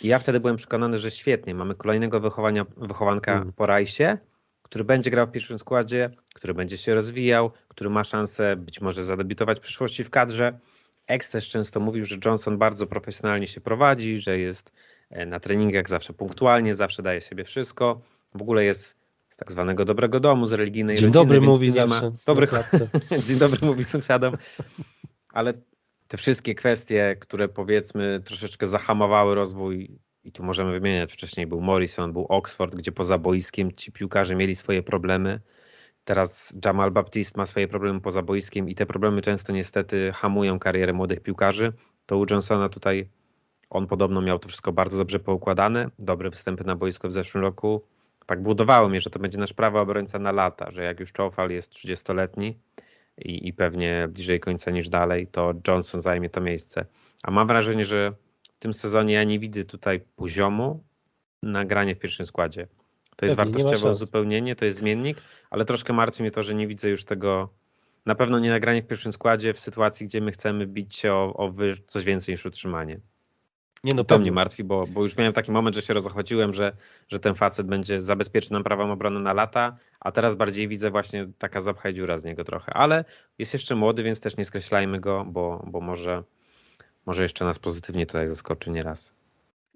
[0.00, 3.52] I ja wtedy byłem przekonany, że świetnie, mamy kolejnego wychowania, wychowanka mm.
[3.52, 4.18] po Rajsie,
[4.62, 9.04] który będzie grał w pierwszym składzie, który będzie się rozwijał, który ma szansę być może
[9.04, 10.58] zadebiutować w przyszłości w kadrze.
[11.06, 14.72] Ex też często mówił, że Johnson bardzo profesjonalnie się prowadzi, że jest
[15.10, 18.00] e, na treningach zawsze punktualnie, zawsze daje sobie wszystko.
[18.34, 19.01] W ogóle jest
[19.42, 21.24] tak zwanego dobrego domu, z religijnej Dzień rodziny.
[21.24, 22.10] dobry mówi zawsze.
[22.10, 22.16] Ma...
[22.26, 22.48] Dobry
[23.26, 24.36] Dzień dobry mówi sąsiadom.
[25.32, 25.54] Ale
[26.08, 32.12] te wszystkie kwestie, które powiedzmy troszeczkę zahamowały rozwój i tu możemy wymieniać, wcześniej był Morrison,
[32.12, 35.40] był Oxford, gdzie poza boiskiem ci piłkarze mieli swoje problemy.
[36.04, 40.92] Teraz Jamal Baptiste ma swoje problemy poza boiskiem i te problemy często niestety hamują karierę
[40.92, 41.72] młodych piłkarzy.
[42.06, 43.08] To u Johnsona tutaj
[43.70, 47.82] on podobno miał to wszystko bardzo dobrze poukładane, dobre występy na boisko w zeszłym roku.
[48.26, 51.50] Tak budowało mnie, że to będzie nasz prawy obrońca na lata, że jak już Czofal
[51.50, 52.58] jest 30-letni
[53.18, 56.84] i, i pewnie bliżej końca niż dalej, to Johnson zajmie to miejsce.
[57.22, 60.84] A mam wrażenie, że w tym sezonie ja nie widzę tutaj poziomu
[61.42, 62.66] na granie w pierwszym składzie.
[63.16, 66.66] To jest Pewnie, wartościowe uzupełnienie, to jest zmiennik, ale troszkę martwi mnie to, że nie
[66.66, 67.48] widzę już tego,
[68.06, 71.34] na pewno nie nagranie w pierwszym składzie w sytuacji, gdzie my chcemy bić się o,
[71.36, 71.52] o
[71.86, 73.00] coś więcej niż utrzymanie.
[73.84, 76.72] Nie no, to mnie martwi, bo, bo już miałem taki moment, że się rozochodziłem, że,
[77.08, 81.28] że ten facet będzie zabezpieczył nam prawą obronę na lata, a teraz bardziej widzę właśnie
[81.38, 82.74] taka zapchaj dziura z niego trochę.
[82.74, 83.04] Ale
[83.38, 86.22] jest jeszcze młody, więc też nie skreślajmy go, bo, bo może,
[87.06, 89.14] może jeszcze nas pozytywnie tutaj zaskoczy nieraz.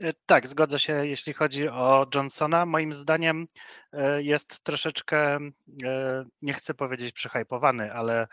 [0.03, 2.67] E, tak, zgodzę się, jeśli chodzi o Johnsona.
[2.67, 3.49] Moim zdaniem
[3.93, 5.39] e, jest troszeczkę,
[5.85, 8.29] e, nie chcę powiedzieć przyhypowany, ale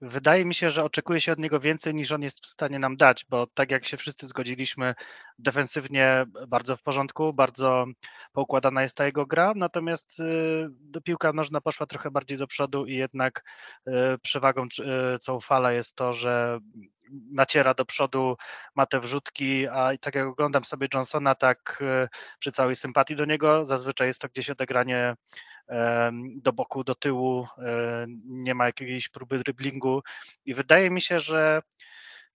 [0.00, 2.96] Wydaje mi się, że oczekuje się od niego więcej niż on jest w stanie nam
[2.96, 4.94] dać, bo tak jak się wszyscy zgodziliśmy,
[5.38, 7.84] defensywnie bardzo w porządku, bardzo
[8.32, 12.94] poukładana jest ta jego gra, natomiast y, piłka nożna poszła trochę bardziej do przodu i
[12.94, 13.44] jednak
[13.88, 14.64] y, przewagą
[15.14, 16.58] y, całą fala jest to, że
[17.32, 18.36] naciera do przodu,
[18.74, 21.82] ma te wrzutki, a tak jak oglądam sobie Johnsona, tak
[22.38, 25.14] przy całej sympatii do niego, zazwyczaj jest to gdzieś odegranie
[26.36, 27.46] do boku, do tyłu,
[28.24, 30.02] nie ma jakiejś próby driblingu
[30.44, 31.60] i wydaje mi się, że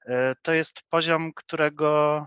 [0.06, 2.26] e, to jest poziom, którego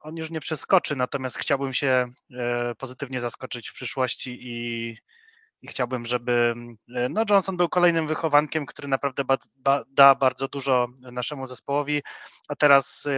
[0.00, 4.88] on już nie przeskoczy, natomiast chciałbym się e, pozytywnie zaskoczyć w przyszłości i,
[5.62, 6.54] i chciałbym, żeby
[6.94, 12.02] e, no Johnson był kolejnym wychowankiem, który naprawdę ba, ba, da bardzo dużo naszemu zespołowi,
[12.48, 13.08] a teraz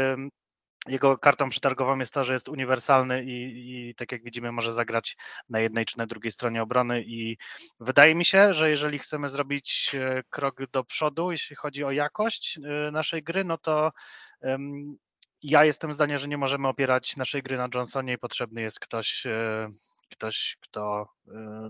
[0.89, 5.17] jego kartą przetargową jest to, że jest uniwersalny i, i, tak jak widzimy może zagrać
[5.49, 7.37] na jednej czy na drugiej stronie obrony i
[7.81, 12.59] wydaje mi się, że jeżeli chcemy zrobić e, krok do przodu, jeśli chodzi o jakość
[12.59, 13.93] e, naszej gry, no to
[14.41, 14.97] um,
[15.43, 19.27] ja jestem zdania, że nie możemy opierać naszej gry na Johnsonie i potrzebny jest ktoś,
[19.27, 19.71] e,
[20.11, 21.09] ktoś kto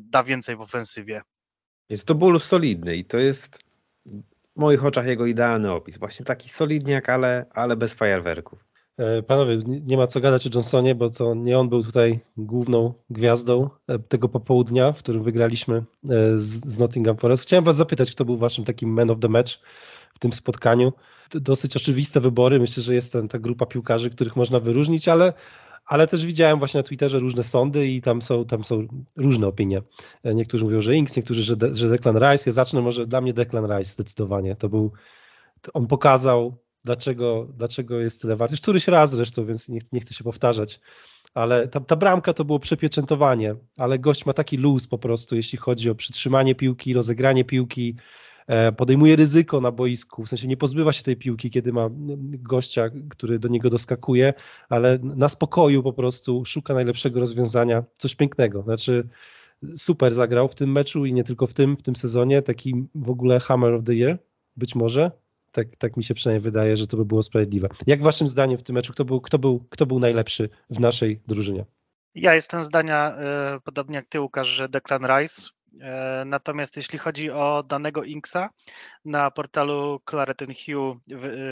[0.01, 1.23] da więcej w ofensywie.
[1.89, 3.59] Jest to ból solidny i to jest
[4.57, 5.99] w moich oczach jego idealny opis.
[5.99, 8.74] Właśnie taki solidniak, ale, ale bez fajerwerków.
[8.99, 12.95] E, panowie, nie ma co gadać o Johnsonie, bo to nie on był tutaj główną
[13.11, 15.85] gwiazdą e, tego popołudnia, w którym wygraliśmy e,
[16.37, 17.43] z, Nottingham Forest.
[17.43, 19.53] Chciałem was zapytać, kto był waszym takim man of the match
[20.15, 20.93] w tym spotkaniu.
[21.31, 22.61] Dosyć oczywiste wybory.
[22.61, 25.33] Myślę, że jest ta grupa piłkarzy, których można wyróżnić, ale,
[25.87, 29.83] ale też widziałem właśnie na Twitterze różne sądy i tam są, tam są różne opinie.
[30.25, 32.43] Niektórzy mówią, że Inks, niektórzy, że, De, że Declan Rice.
[32.47, 34.57] Ja zacznę może dla mnie Declan Rice zdecydowanie.
[34.57, 34.93] To był,
[35.75, 38.51] on pokazał dlaczego, dlaczego jest tyle wart.
[38.51, 40.81] Już któryś raz zresztą, więc nie, nie chcę się powtarzać,
[41.35, 45.59] ale ta, ta bramka to było przepieczętowanie, ale gość ma taki luz po prostu, jeśli
[45.59, 47.97] chodzi o przytrzymanie piłki, rozegranie piłki,
[48.47, 51.89] e, podejmuje ryzyko na boisku, w sensie nie pozbywa się tej piłki, kiedy ma
[52.43, 54.35] gościa, który do niego doskakuje,
[54.69, 58.63] ale na spokoju po prostu szuka najlepszego rozwiązania, coś pięknego.
[58.63, 59.09] Znaczy,
[59.77, 63.11] super zagrał w tym meczu i nie tylko w tym, w tym sezonie, taki w
[63.11, 64.19] ogóle Hammer of the Year,
[64.57, 65.24] być może.
[65.55, 67.69] Tak, tak mi się przynajmniej wydaje, że to by było sprawiedliwe.
[67.87, 71.21] Jak waszym zdaniem w tym meczu, kto był, kto był, kto był najlepszy w naszej
[71.27, 71.65] drużynie?
[72.15, 73.17] Ja jestem zdania,
[73.57, 75.43] y, podobnie jak ty Łukasz, że Declan Rice
[76.27, 78.51] natomiast jeśli chodzi o danego Inksa,
[79.05, 81.01] na portalu Clareton Hugh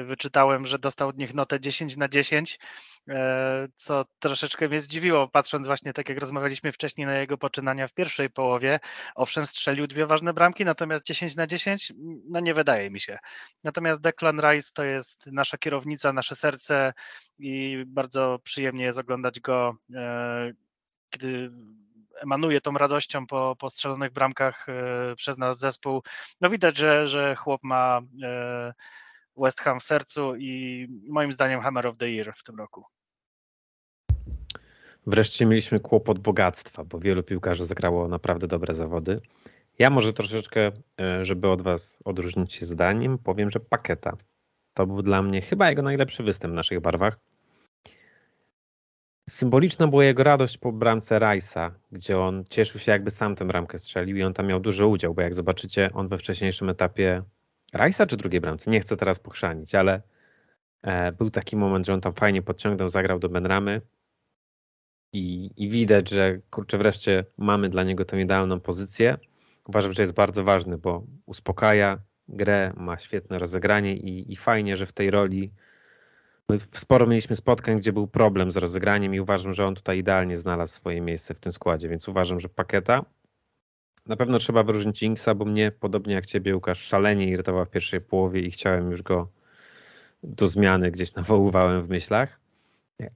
[0.04, 2.58] wyczytałem, że dostał od nich notę 10 na 10,
[3.08, 7.94] e, co troszeczkę mnie zdziwiło, patrząc właśnie tak jak rozmawialiśmy wcześniej na jego poczynania w
[7.94, 8.80] pierwszej połowie.
[9.14, 11.92] Owszem, strzelił dwie ważne bramki, natomiast 10 na 10,
[12.28, 13.18] no nie wydaje mi się.
[13.64, 16.92] Natomiast Declan Rice to jest nasza kierownica, nasze serce
[17.38, 20.52] i bardzo przyjemnie jest oglądać go, e,
[21.10, 21.50] kiedy
[22.22, 24.72] emanuje tą radością po, po strzelonych bramkach e,
[25.16, 26.02] przez nas zespół.
[26.40, 28.72] No widać, że, że chłop ma e,
[29.36, 32.84] West Ham w sercu i moim zdaniem Hammer of the Year w tym roku.
[35.06, 39.20] Wreszcie mieliśmy kłopot bogactwa, bo wielu piłkarzy zagrało naprawdę dobre zawody.
[39.78, 44.16] Ja może troszeczkę, e, żeby od Was odróżnić się zdaniem, powiem, że Paketa.
[44.74, 47.18] To był dla mnie chyba jego najlepszy występ w naszych barwach.
[49.30, 53.78] Symboliczna była jego radość po bramce Rice'a, gdzie on cieszył się jakby sam tę bramkę
[53.78, 57.22] strzelił i on tam miał duży udział, bo jak zobaczycie, on we wcześniejszym etapie
[57.74, 60.02] Rice'a czy drugiej bramce, nie chcę teraz pochrzanić, ale
[60.82, 63.80] e, był taki moment, że on tam fajnie podciągnął, zagrał do Benramy
[65.12, 69.18] i, i widać, że kurczę wreszcie mamy dla niego tę idealną pozycję.
[69.68, 74.86] Uważam, że jest bardzo ważny, bo uspokaja grę, ma świetne rozegranie i, i fajnie, że
[74.86, 75.50] w tej roli
[76.48, 80.36] My sporo mieliśmy spotkań, gdzie był problem z rozegraniem i uważam, że on tutaj idealnie
[80.36, 83.04] znalazł swoje miejsce w tym składzie, więc uważam, że paketa.
[84.06, 88.00] Na pewno trzeba wyróżnić Inksa, bo mnie, podobnie jak ciebie, Łukasz, szalenie irytował w pierwszej
[88.00, 89.28] połowie i chciałem już go
[90.22, 92.40] do zmiany gdzieś nawoływałem w myślach.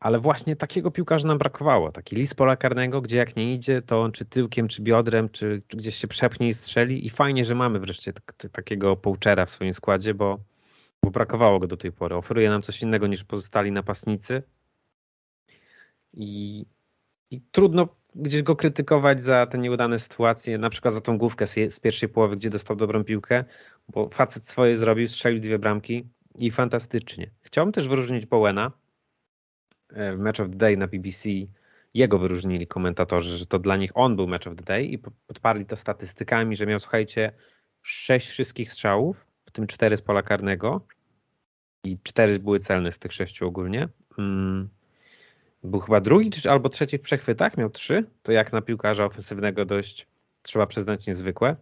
[0.00, 1.92] Ale właśnie takiego piłkarza nam brakowało.
[1.92, 5.62] Taki list pola karnego, gdzie jak nie idzie, to on czy tyłkiem, czy biodrem, czy,
[5.68, 7.06] czy gdzieś się przepnie i strzeli.
[7.06, 8.12] I fajnie, że mamy wreszcie
[8.52, 10.38] takiego pouchera w swoim składzie, bo
[11.04, 12.14] bo brakowało go do tej pory.
[12.14, 14.42] Oferuje nam coś innego niż pozostali napastnicy.
[16.12, 16.66] I,
[17.30, 21.80] i trudno gdzieś go krytykować za te nieudane sytuacje, na przykład za tą główkę z,
[21.80, 23.44] pierwszej połowy, gdzie dostał dobrą piłkę,
[23.88, 27.30] bo facet swoje zrobił, strzelił dwie bramki i fantastycznie.
[27.42, 28.72] Chciałbym też wyróżnić Bowena
[29.90, 31.28] e, w Match of the Day na BBC.
[31.94, 35.66] Jego wyróżnili komentatorzy, że to dla nich on był Match of the Day i podparli
[35.66, 37.32] to statystykami, że miał, słuchajcie,
[37.82, 39.25] sześć wszystkich strzałów,
[39.56, 40.80] tym cztery z pola karnego
[41.84, 43.88] i cztery były celne z tych sześciu ogólnie.
[44.18, 44.68] Mm.
[45.64, 48.04] Był chyba drugi albo trzeci w przechwytach, miał trzy.
[48.22, 50.06] To jak na piłkarza ofensywnego dość
[50.42, 51.56] trzeba przyznać niezwykłe.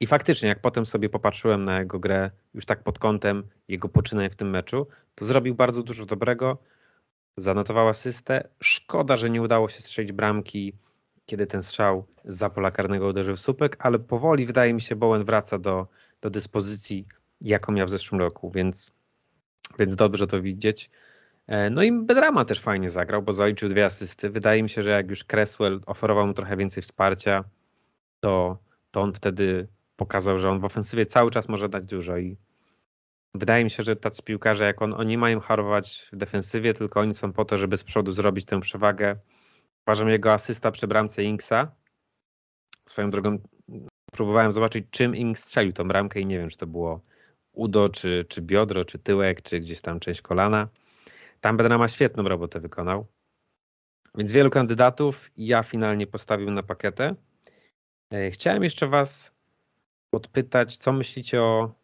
[0.00, 4.30] I faktycznie, jak potem sobie popatrzyłem na jego grę już tak pod kątem jego poczynań
[4.30, 6.58] w tym meczu, to zrobił bardzo dużo dobrego.
[7.36, 8.48] Zanotował asystę.
[8.62, 10.72] Szkoda, że nie udało się strzelić bramki,
[11.26, 15.24] kiedy ten strzał za pola karnego uderzył w słupek, ale powoli wydaje mi się Bowen
[15.24, 15.86] wraca do,
[16.24, 17.06] do dyspozycji,
[17.40, 18.92] jaką miał w zeszłym roku, więc
[19.78, 20.90] więc dobrze to widzieć.
[21.46, 24.30] E, no i Bedrama też fajnie zagrał, bo zaliczył dwie asysty.
[24.30, 27.44] Wydaje mi się, że jak już Cresswell oferował mu trochę więcej wsparcia,
[28.20, 28.58] to,
[28.90, 32.36] to on wtedy pokazał, że on w ofensywie cały czas może dać dużo i
[33.34, 37.14] wydaje mi się, że tacy piłkarze jak on, oni mają harować w defensywie, tylko oni
[37.14, 39.16] są po to, żeby z przodu zrobić tę przewagę.
[39.86, 41.72] Uważam jego asysta przy bramce Inksa.
[42.86, 43.38] Swoją drogą
[44.14, 47.00] próbowałem zobaczyć, czym Inks strzelił tą bramkę i nie wiem, czy to było
[47.52, 50.68] udo, czy, czy biodro, czy tyłek, czy gdzieś tam część kolana.
[51.40, 53.06] Tam Bednama świetną robotę wykonał.
[54.14, 57.14] Więc wielu kandydatów ja finalnie postawiłem na pakietę.
[58.10, 59.34] E, chciałem jeszcze Was
[60.10, 61.74] podpytać, co myślicie o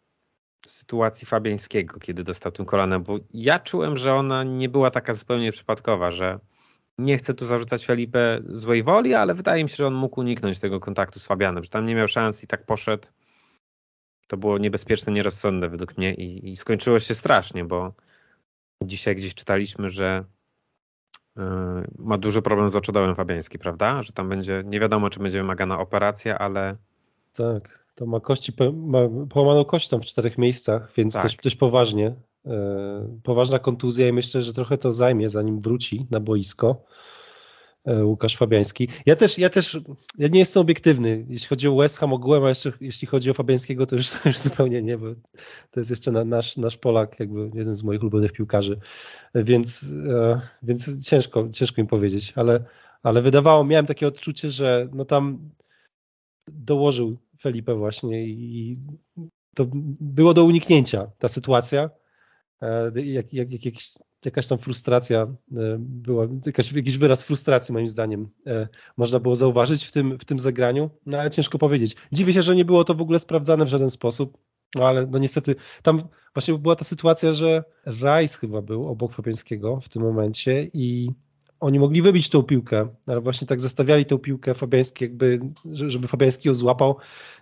[0.65, 5.51] sytuacji Fabiańskiego, kiedy dostał tę kolanę, bo ja czułem, że ona nie była taka zupełnie
[5.51, 6.39] przypadkowa, że
[7.03, 10.59] nie chcę tu zarzucać Felipe złej woli, ale wydaje mi się, że on mógł uniknąć
[10.59, 13.07] tego kontaktu z Fabianem, że tam nie miał szans i tak poszedł
[14.31, 17.93] to było niebezpieczne, nierozsądne według mnie i, i skończyło się strasznie, bo
[18.83, 20.25] dzisiaj gdzieś czytaliśmy, że
[21.35, 21.43] yy,
[21.99, 24.03] ma duży problem z oczodołem Fabiański, prawda?
[24.03, 26.75] Że tam będzie, nie wiadomo, czy będzie wymagana operacja, ale...
[27.33, 31.23] Tak, to ma kości, ma połamaną kość tam w czterech miejscach, więc tak.
[31.23, 32.15] dość, dość poważnie.
[32.45, 32.53] Yy,
[33.23, 36.83] poważna kontuzja i myślę, że trochę to zajmie, zanim wróci na boisko.
[37.85, 38.87] E, Łukasz Fabiański.
[39.05, 39.79] Ja też, ja też,
[40.17, 43.33] ja nie jestem obiektywny, jeśli chodzi o West Ham ogółem, a jeszcze, jeśli chodzi o
[43.33, 45.07] Fabiańskiego, to już, już zupełnie nie, bo
[45.71, 48.79] to jest jeszcze na, nasz, nasz Polak, jakby jeden z moich ulubionych piłkarzy,
[49.35, 52.63] więc, e, więc ciężko, ciężko im powiedzieć, ale,
[53.03, 55.49] ale wydawało, miałem takie odczucie, że no tam
[56.47, 58.77] dołożył Felipe właśnie i
[59.55, 59.65] to
[59.99, 62.00] było do uniknięcia ta sytuacja, e,
[62.95, 63.93] jak, jak, jak jakiś
[64.25, 65.27] jakaś tam frustracja
[65.79, 68.29] była, jakaś, jakiś wyraz frustracji moim zdaniem
[68.97, 71.95] można było zauważyć w tym, w tym zagraniu, no ale ciężko powiedzieć.
[72.11, 74.37] Dziwię się, że nie było to w ogóle sprawdzane w żaden sposób,
[74.75, 76.01] no ale no niestety tam
[76.33, 81.11] właśnie była ta sytuacja, że Rice chyba był obok Fabiańskiego w tym momencie i
[81.61, 85.39] oni mogli wybić tą piłkę, ale właśnie tak zastawiali tą piłkę Fabiański, jakby,
[85.71, 86.97] żeby Fabiański ją złapał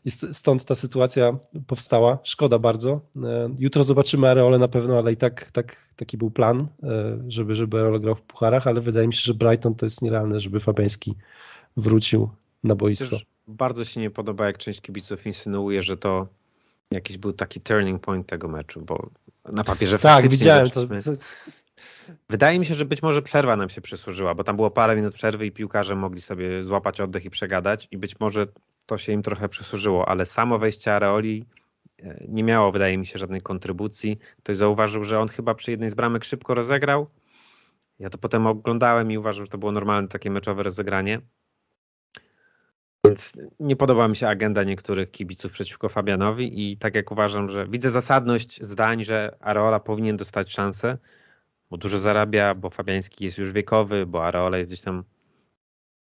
[0.06, 2.20] i stąd ta sytuacja powstała.
[2.24, 3.02] Szkoda bardzo.
[3.24, 7.56] E, jutro zobaczymy Areole na pewno, ale i tak, tak taki był plan, e, żeby,
[7.56, 11.16] żeby grał w pucharach, ale wydaje mi się, że Brighton to jest nierealne, żeby Fabiański
[11.78, 12.30] wrócił
[12.64, 13.10] na boisko.
[13.10, 16.28] Też bardzo się nie podoba, jak część kibiców insynuuje, że to
[16.92, 19.10] jakiś był taki turning point tego meczu, bo
[19.46, 20.88] na papierze Tak, widziałem to.
[22.30, 25.14] Wydaje mi się, że być może przerwa nam się przysłużyła, bo tam było parę minut
[25.14, 28.48] przerwy i piłkarze mogli sobie złapać oddech i przegadać i być może
[28.86, 31.46] to się im trochę przysłużyło, ale samo wejście Areoli
[32.00, 34.20] e, nie miało, wydaje mi się, żadnej kontrybucji.
[34.38, 37.08] Ktoś zauważył, że on chyba przy jednej z bramek szybko rozegrał.
[38.00, 41.22] Ja to potem oglądałem i uważam, że to było normalne takie meczowe rozegranie.
[43.06, 47.68] Więc nie podoba mi się agenda niektórych kibiców przeciwko Fabianowi i tak jak uważam, że
[47.68, 50.98] widzę zasadność zdań, że Areola powinien dostać szansę,
[51.70, 55.04] bo dużo zarabia, bo Fabiański jest już wiekowy, bo Areola jest gdzieś tam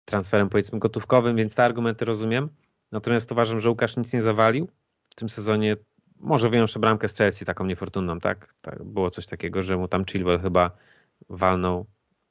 [0.05, 2.49] transferem powiedzmy gotówkowym, więc te argumenty rozumiem.
[2.93, 4.69] Natomiast uważam, że Łukasz nic nie zawalił
[5.11, 5.77] w tym sezonie.
[6.21, 8.55] Może wyjąwszy bramkę z Chelsea, taką niefortunną, tak?
[8.63, 8.85] tak?
[8.85, 10.71] Było coś takiego, że mu tam Chilwell chyba
[11.29, 11.87] walnął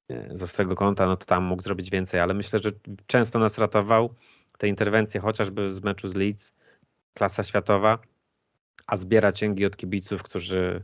[0.09, 2.71] e, z ostrego kąta, no to tam mógł zrobić więcej, ale myślę, że
[3.07, 4.13] często nas ratował
[4.57, 6.53] te interwencje chociażby z meczu z Leeds,
[7.13, 7.99] klasa światowa,
[8.87, 10.83] a zbiera cięgi od kibiców, którzy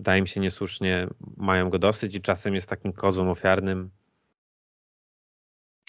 [0.00, 3.90] wydaje mi się niesłusznie mają go dosyć i czasem jest takim kozłem ofiarnym.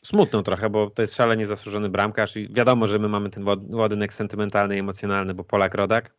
[0.03, 4.13] Smutną trochę, bo to jest szalenie zasłużony bramkarz i wiadomo, że my mamy ten ładunek
[4.13, 6.13] sentymentalny i emocjonalny, bo Polak rodak.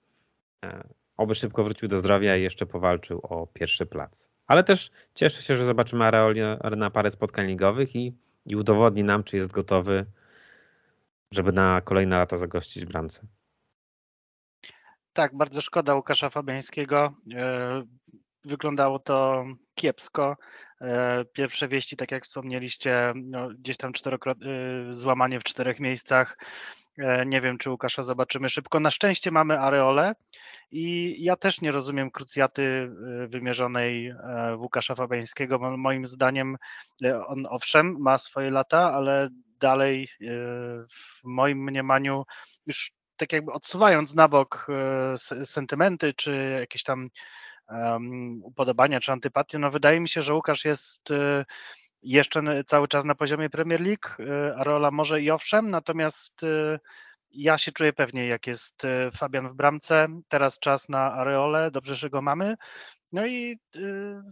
[0.64, 4.30] E, oby szybko wrócił do zdrowia i jeszcze powalczył o pierwszy plac.
[4.46, 6.40] Ale też cieszę się, że zobaczymy Areoli
[6.76, 8.14] na parę spotkań ligowych i,
[8.46, 10.06] i udowodni nam, czy jest gotowy
[11.32, 13.26] żeby na kolejne lata zagościć bramce.
[15.12, 17.14] Tak, bardzo szkoda Łukasza Fabiańskiego.
[17.34, 17.82] E,
[18.44, 19.44] wyglądało to
[19.74, 20.36] kiepsko.
[20.80, 26.38] E, pierwsze wieści, tak jak wspomnieliście, no, gdzieś tam czterokrot, e, złamanie w czterech miejscach.
[27.26, 28.80] Nie wiem, czy Łukasza zobaczymy szybko.
[28.80, 30.14] Na szczęście mamy areole
[30.70, 32.90] i ja też nie rozumiem krucjaty
[33.28, 34.14] wymierzonej
[34.56, 35.58] w Łukasza Fabiańskiego.
[35.58, 36.56] Moim zdaniem
[37.26, 39.28] on owszem ma swoje lata, ale
[39.62, 40.26] dalej e,
[40.90, 42.24] w moim mniemaniu
[42.66, 47.06] już tak jakby odsuwając na bok e, sentymenty czy jakieś tam
[48.42, 51.44] upodobania czy antypatie, no wydaje mi się, że Łukasz jest e,
[52.02, 54.08] jeszcze cały czas na poziomie Premier League,
[54.56, 56.40] a rola może i owszem, natomiast
[57.30, 58.82] ja się czuję pewnie, jak jest
[59.16, 60.06] Fabian w bramce.
[60.28, 62.54] Teraz czas na Areole, dobrze, że go mamy.
[63.12, 63.58] No i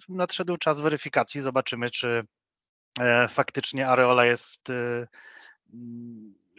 [0.09, 1.41] nadszedł czas weryfikacji.
[1.41, 2.25] Zobaczymy, czy
[2.99, 5.07] E, faktycznie Areola jest e,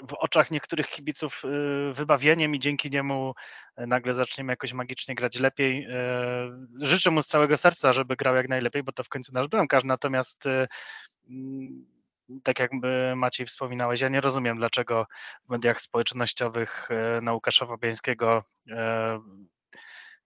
[0.10, 3.34] w oczach niektórych kibiców e, wybawieniem i dzięki niemu
[3.78, 5.88] nagle zaczniemy jakoś magicznie grać lepiej.
[6.82, 9.84] Życzę mu z całego serca, żeby grał jak najlepiej, bo to w końcu nasz bramkarz,
[9.84, 10.44] natomiast
[12.44, 12.72] tak jak
[13.16, 15.06] Maciej wspominałeś, ja nie rozumiem, dlaczego
[15.46, 16.90] w mediach społecznościowych
[17.22, 18.44] na Łukasza Fabiańskiego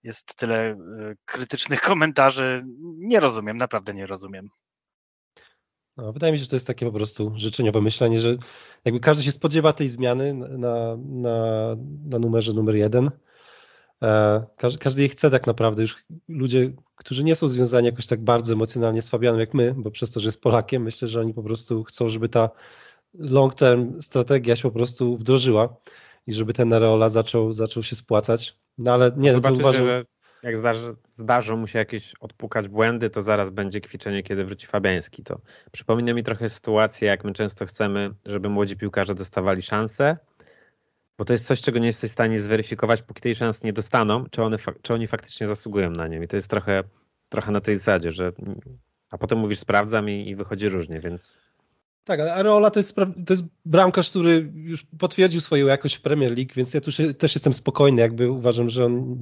[0.03, 0.77] jest tyle
[1.25, 2.63] krytycznych komentarzy.
[2.97, 4.49] Nie rozumiem, naprawdę nie rozumiem.
[5.97, 8.37] No, wydaje mi się, że to jest takie po prostu życzeniowe myślenie, że
[8.85, 11.37] jakby każdy się spodziewa tej zmiany na, na,
[12.05, 13.11] na numerze numer jeden.
[14.03, 15.81] E, każdy, każdy jej chce tak naprawdę.
[15.81, 19.91] Już ludzie, którzy nie są związani jakoś tak bardzo emocjonalnie z Fabianem jak my, bo
[19.91, 22.49] przez to, że jest Polakiem, myślę, że oni po prostu chcą, żeby ta
[23.13, 25.75] long term strategia się po prostu wdrożyła
[26.27, 28.57] i żeby ten Areola zaczął, zaczął się spłacać.
[28.77, 29.85] No ale nie, no, to uważam...
[29.85, 30.05] że
[30.45, 35.23] jak zdarzy, zdarzą mu się jakieś odpukać błędy, to zaraz będzie kwiczenie, kiedy wróci Fabiański.
[35.23, 40.17] To przypomina mi trochę sytuację, jak my często chcemy, żeby młodzi piłkarze dostawali szansę,
[41.17, 44.25] bo to jest coś, czego nie jesteś w stanie zweryfikować, póki tej szansy nie dostaną,
[44.31, 46.21] czy, one, czy oni faktycznie zasługują na nią.
[46.21, 46.83] I to jest trochę,
[47.29, 48.31] trochę na tej zasadzie, że
[49.11, 51.37] a potem mówisz sprawdzam i, i wychodzi różnie, więc
[52.05, 56.37] tak, ale Areola to jest, to jest bramkarz, który już potwierdził swoją jakość w Premier
[56.37, 59.17] League, więc ja tu się, też jestem spokojny, jakby uważam, że on,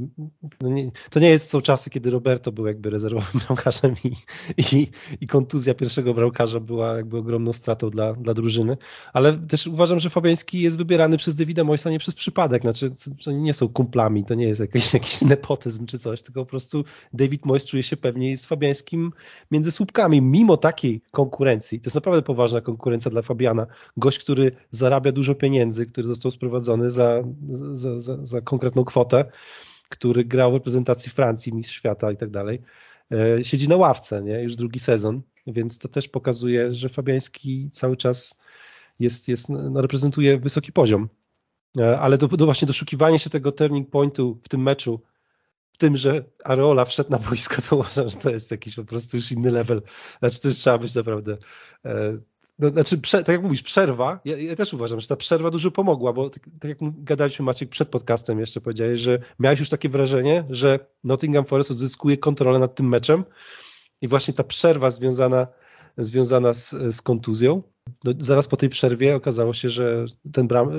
[0.62, 4.12] no nie, to nie jest są czasy, kiedy Roberto był jakby rezerwowym bramkarzem i,
[4.76, 4.88] i,
[5.22, 8.78] i kontuzja pierwszego bramkarza była jakby ogromną stratą dla, dla drużyny,
[9.14, 12.92] ale też uważam, że Fabiański jest wybierany przez Davida Moisa nie przez przypadek, znaczy
[13.24, 16.84] to nie są kumplami, to nie jest jakiś, jakiś nepotyzm czy coś, tylko po prostu
[17.14, 19.12] David Mois czuje się pewniej z Fabiańskim
[19.52, 23.68] między słupkami, mimo takiej konkurencji, to jest naprawdę poważna konkurencja, konkurencja dla Fabiana.
[23.98, 27.24] Gość, który zarabia dużo pieniędzy, który został sprowadzony za,
[27.74, 29.26] za, za, za konkretną kwotę,
[29.90, 32.62] który grał w reprezentacji Francji, mistrz świata i tak dalej.
[33.12, 34.44] e, siedzi na ławce, nie?
[34.44, 38.42] już drugi sezon, więc to też pokazuje, że Fabiański cały czas
[39.00, 41.10] jest, jest no, reprezentuje wysoki poziom.
[41.78, 45.02] E, ale to, to właśnie doszukiwanie się tego turning pointu w tym meczu,
[45.74, 49.18] w tym, że Areola wszedł na boisko, to uważam, że to jest jakiś po prostu
[49.18, 49.82] już inny level.
[50.20, 51.38] Znaczy to już trzeba być naprawdę
[52.60, 56.14] no, znaczy, tak jak mówisz, przerwa, ja, ja, też uważam, że ta przerwa dużo pomogła,
[56.14, 60.44] bo tak, tak, jak gadaliśmy Maciek przed podcastem jeszcze powiedziałeś, że miałeś już takie wrażenie,
[60.50, 63.24] że Nottingham Forest odzyskuje kontrolę nad tym meczem
[64.02, 65.48] i właśnie ta przerwa związana,
[65.98, 67.64] związana z, z kontuzją,
[68.04, 70.70] no, zaraz po tej przerwie okazało się, że ten bram,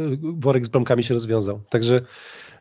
[0.40, 1.60] worek z bramkami się rozwiązał.
[1.70, 2.00] Także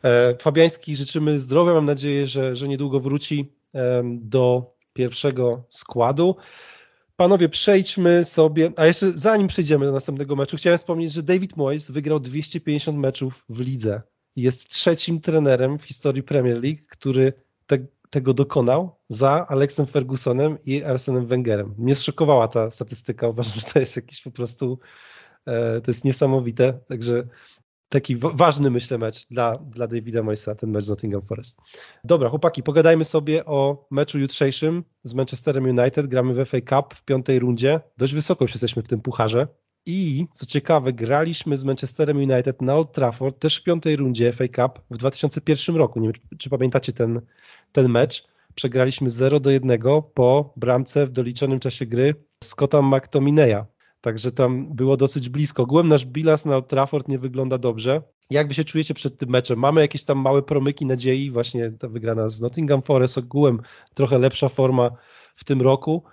[0.04, 6.36] e, Fabiański życzymy zdrowia, mam nadzieję, że, że niedługo wróci e, do pierwszego składu.
[7.16, 11.92] Panowie, przejdźmy sobie, a jeszcze zanim przejdziemy do następnego meczu, chciałem wspomnieć, że David Moyes
[11.92, 14.02] wygrał 250 meczów w lidze
[14.36, 17.34] jest trzecim trenerem w historii Premier League, który
[17.68, 17.78] te,
[18.10, 21.76] tego dokonał za Alexem Fergusonem i Arsenem Wengerem.
[21.78, 24.80] Mnie zszokowała ta statystyka, uważam, że to jest jakiś po prostu,
[25.46, 27.28] e, to jest niesamowite, także
[27.94, 31.58] taki ważny, myślę, mecz dla, dla Davida Moyesa, ten mecz z Nottingham Forest.
[32.04, 36.08] Dobra, chłopaki, pogadajmy sobie o meczu jutrzejszym z Manchesterem United.
[36.08, 37.80] Gramy w FA Cup w piątej rundzie.
[37.98, 39.48] Dość wysoko już jesteśmy w tym pucharze.
[39.86, 44.48] I co ciekawe, graliśmy z Manchesterem United na Old Trafford też w piątej rundzie FA
[44.48, 46.00] Cup w 2001 roku.
[46.00, 47.22] Nie wiem, czy pamiętacie ten,
[47.72, 48.28] ten mecz.
[48.56, 49.80] Przegraliśmy 0 do 1
[50.14, 53.66] po bramce w doliczonym czasie gry Scotta McTominaya.
[54.04, 55.64] Także tam było dosyć blisko.
[55.64, 58.02] Ogółem nasz bilans na Trafford nie wygląda dobrze.
[58.30, 59.60] Jak wy się czujecie przed tym meczem?
[59.60, 63.60] Mamy jakieś tam małe promyki nadziei, właśnie ta wygrana z Nottingham Forest, ogółem
[63.94, 64.92] trochę lepsza forma
[65.36, 66.04] w tym roku,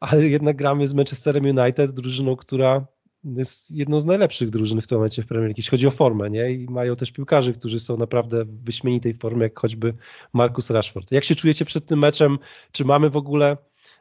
[0.00, 2.86] ale jednak gramy z Manchesterem United, drużyną, która
[3.24, 6.30] jest jedną z najlepszych drużyn w tym momencie w Premier League, jeśli chodzi o formę,
[6.30, 6.52] nie?
[6.52, 9.94] I mają też piłkarzy, którzy są naprawdę w wyśmienitej formie, jak choćby
[10.32, 11.12] Marcus Rashford.
[11.12, 12.38] Jak się czujecie przed tym meczem?
[12.72, 13.56] Czy mamy w ogóle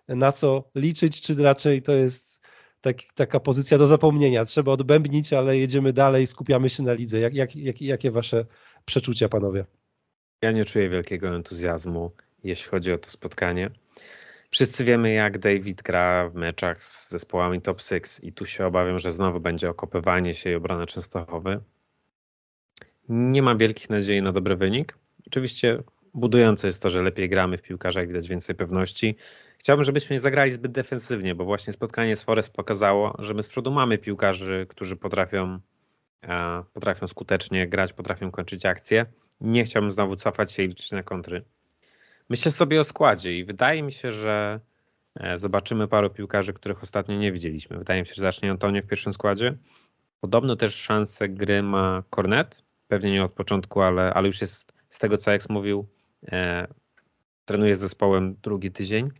[0.07, 2.38] na co liczyć, czy raczej to jest
[2.81, 4.45] tak, taka pozycja do zapomnienia.
[4.45, 7.19] Trzeba odbębnić, ale jedziemy dalej, skupiamy się na lidze.
[7.19, 8.45] Jak, jak, jak, jakie wasze
[8.85, 9.65] przeczucia, panowie?
[10.41, 12.11] Ja nie czuję wielkiego entuzjazmu,
[12.43, 13.71] jeśli chodzi o to spotkanie.
[14.51, 18.99] Wszyscy wiemy, jak David gra w meczach z zespołami top 6 i tu się obawiam,
[18.99, 21.59] że znowu będzie okopywanie się i obrona Częstochowy.
[23.09, 24.97] Nie mam wielkich nadziei na dobry wynik.
[25.27, 25.83] Oczywiście
[26.13, 29.15] budujące jest to, że lepiej gramy w piłkarzach, widać więcej pewności.
[29.57, 33.49] Chciałbym, żebyśmy nie zagrali zbyt defensywnie, bo właśnie spotkanie z Forest pokazało, że my z
[33.49, 35.59] przodu mamy piłkarzy, którzy potrafią,
[36.23, 39.05] e, potrafią skutecznie grać, potrafią kończyć akcje.
[39.41, 41.43] Nie chciałbym znowu cofać się i liczyć na kontry.
[42.29, 44.59] Myślę sobie o składzie i wydaje mi się, że
[45.15, 47.77] e, zobaczymy paru piłkarzy, których ostatnio nie widzieliśmy.
[47.77, 49.57] Wydaje mi się, że zacznie Antonio w pierwszym składzie.
[50.21, 52.63] Podobno też szansę gry ma Cornet.
[52.87, 55.87] Pewnie nie od początku, ale, ale już jest z tego, co Eks mówił,
[56.27, 56.67] e,
[57.45, 59.11] trenuje z zespołem drugi tydzień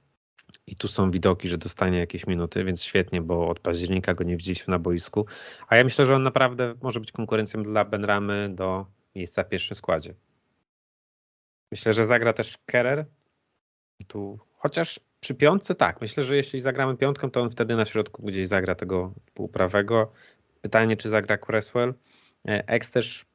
[0.67, 4.37] i tu są widoki, że dostanie jakieś minuty, więc świetnie, bo od października go nie
[4.37, 5.25] widzieliśmy na boisku.
[5.67, 8.85] A ja myślę, że on naprawdę może być konkurencją dla Benramy do
[9.15, 10.13] miejsca w pierwszym składzie.
[11.71, 13.05] Myślę, że zagra też Kerer.
[14.07, 16.01] Tu, chociaż przy piątce tak.
[16.01, 20.11] Myślę, że jeśli zagramy piątką, to on wtedy na środku gdzieś zagra tego półprawego.
[20.61, 21.93] Pytanie, czy zagra Cresswell.
[22.47, 23.25] E, Ex też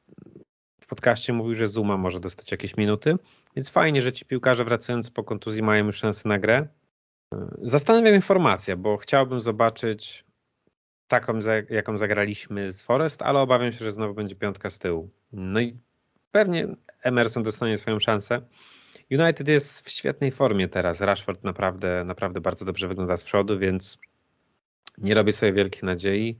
[0.81, 3.17] w podcaście mówił, że Zuma może dostać jakieś minuty,
[3.55, 6.67] więc fajnie, że ci piłkarze wracając po kontuzji mają już szansę na grę.
[7.61, 10.25] Zastanawiam informację, bo chciałbym zobaczyć
[11.07, 11.39] taką,
[11.69, 15.09] jaką zagraliśmy z Forest, ale obawiam się, że znowu będzie piątka z tyłu.
[15.31, 15.77] No i
[16.31, 16.67] pewnie
[17.01, 18.41] Emerson dostanie swoją szansę.
[19.11, 21.01] United jest w świetnej formie teraz.
[21.01, 23.97] Rashford naprawdę, naprawdę bardzo dobrze wygląda z przodu, więc
[24.97, 26.39] nie robię sobie wielkich nadziei.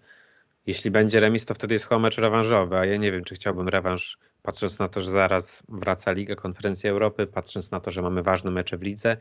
[0.65, 3.69] Jeśli będzie remis, to wtedy jest chyba mecz rewanżowy, a ja nie wiem, czy chciałbym
[3.69, 8.23] rewanż, patrząc na to, że zaraz wraca Liga Konferencji Europy, patrząc na to, że mamy
[8.23, 9.17] ważne mecze w lidze.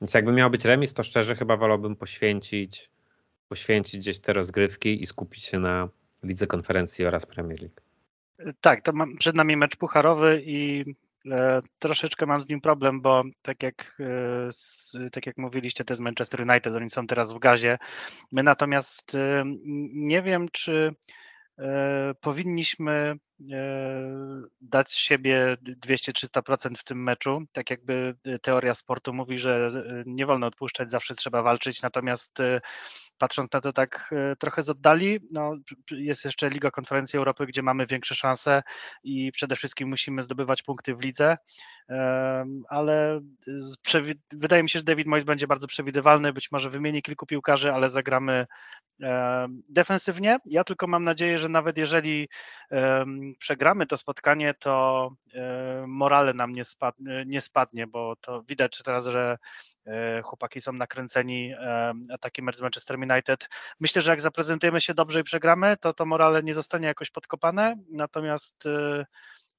[0.00, 2.90] Więc jakby miał być remis, to szczerze chyba wolałbym poświęcić,
[3.48, 5.88] poświęcić gdzieś te rozgrywki i skupić się na
[6.22, 7.80] Lidze Konferencji oraz Premier League.
[8.60, 10.84] Tak, to przed nami mecz pucharowy i
[11.78, 13.96] troszeczkę mam z nim problem, bo tak jak,
[14.94, 17.78] e, tak jak mówiliście, to jest Manchester United, oni są teraz w gazie.
[18.32, 19.44] My natomiast e,
[19.92, 20.94] nie wiem, czy
[21.58, 23.16] e, powinniśmy
[23.50, 27.42] E, dać siebie 200-300% w tym meczu.
[27.52, 32.38] Tak jakby e, teoria sportu mówi, że e, nie wolno odpuszczać, zawsze trzeba walczyć, natomiast
[33.22, 35.54] patrząc na to tak trochę z oddali, no,
[35.90, 38.62] jest jeszcze Liga Konferencji Europy, gdzie mamy większe szanse
[39.04, 41.36] i przede wszystkim musimy zdobywać punkty w lidze,
[42.68, 43.20] ale
[44.32, 47.88] wydaje mi się, że David Moyes będzie bardzo przewidywalny, być może wymieni kilku piłkarzy, ale
[47.88, 48.46] zagramy
[49.68, 50.38] defensywnie.
[50.44, 52.28] Ja tylko mam nadzieję, że nawet jeżeli
[53.38, 55.10] przegramy to spotkanie, to
[55.86, 59.38] morale nam nie spadnie, nie spadnie, bo to widać teraz, że e,
[60.24, 61.54] chłopaki są nakręceni
[62.12, 63.48] atakiem z Manchester United.
[63.80, 67.76] Myślę, że jak zaprezentujemy się dobrze i przegramy, to to morale nie zostanie jakoś podkopane,
[67.90, 69.06] natomiast e,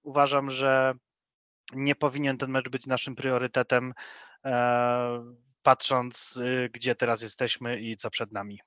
[0.03, 0.93] uważam, że
[1.75, 3.93] nie powinien ten mecz być naszym priorytetem,
[4.45, 6.39] e, patrząc
[6.73, 8.59] gdzie teraz jesteśmy i co przed nami.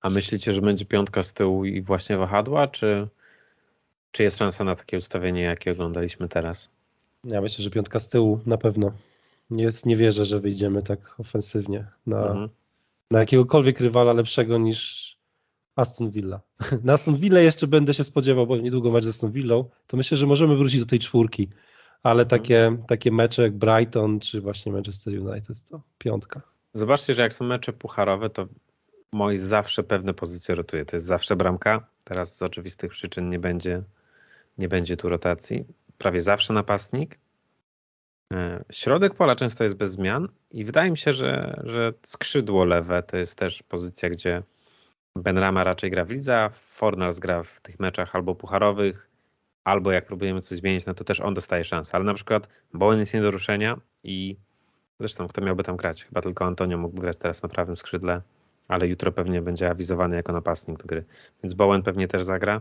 [0.00, 3.08] A myślicie, że będzie piątka z tyłu i właśnie wahadła, czy,
[4.10, 6.70] czy jest szansa na takie ustawienie, jakie oglądaliśmy teraz?
[7.24, 8.92] Ja myślę, że piątka z tyłu na pewno.
[9.50, 12.48] Nie, nie wierzę, że wyjdziemy tak ofensywnie na, mhm.
[13.10, 15.16] na jakiegokolwiek rywala lepszego niż
[15.76, 16.40] Aston Villa.
[16.84, 20.16] Na Aston Villa jeszcze będę się spodziewał, bo niedługo mecz z Aston Villą, to myślę,
[20.16, 21.48] że możemy wrócić do tej czwórki,
[22.02, 22.28] ale mhm.
[22.28, 26.40] takie, takie mecze jak Brighton czy właśnie Manchester United to piątka.
[26.74, 28.46] Zobaczcie, że jak są mecze pucharowe, to
[29.12, 30.84] Moi zawsze pewne pozycje rotuje.
[30.84, 31.86] To jest zawsze bramka.
[32.04, 33.82] Teraz z oczywistych przyczyn nie będzie,
[34.58, 35.64] nie będzie tu rotacji.
[35.98, 37.18] Prawie zawsze napastnik.
[38.32, 43.02] E, środek pola często jest bez zmian i wydaje mi się, że, że skrzydło lewe
[43.02, 44.42] to jest też pozycja, gdzie
[45.16, 49.10] Benrama raczej gra w lidze, Fornals gra w tych meczach albo pucharowych,
[49.64, 51.94] albo jak próbujemy coś zmienić, no to też on dostaje szansę.
[51.94, 54.36] Ale na przykład Bowen jest nie do ruszenia i
[55.00, 56.04] zresztą kto miałby tam grać?
[56.04, 58.22] Chyba tylko Antonio mógłby grać teraz na prawym skrzydle
[58.68, 61.04] ale jutro pewnie będzie awizowany jako napastnik do gry.
[61.42, 62.60] Więc Bowen pewnie też zagra.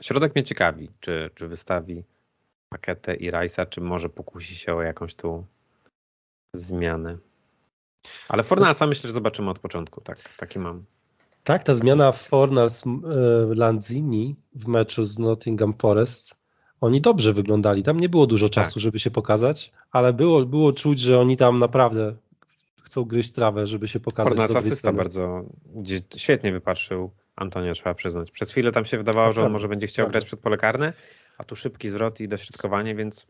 [0.00, 2.04] Środek mnie ciekawi, czy, czy wystawi
[2.70, 5.44] Paketę i Rajsa, czy może pokusi się o jakąś tu
[6.54, 7.18] zmianę.
[8.28, 10.00] Ale Fornalsa myślę, że zobaczymy od początku.
[10.00, 10.84] Tak, taki mam.
[11.44, 12.90] Tak, ta zmiana Fornals e,
[13.54, 16.36] Lanzini w meczu z Nottingham Forest,
[16.80, 17.82] oni dobrze wyglądali.
[17.82, 18.82] Tam nie było dużo czasu, tak.
[18.82, 22.16] żeby się pokazać, ale było, było czuć, że oni tam naprawdę
[22.82, 25.44] chcą gryźć trawę, żeby się pokazać Fornals asysta bardzo
[26.16, 28.30] świetnie wypatrzył Antonio, trzeba przyznać.
[28.30, 30.92] Przez chwilę tam się wydawało, że on może będzie chciał grać przed pole karne,
[31.40, 33.26] a tu szybki zwrot i dośrodkowanie, więc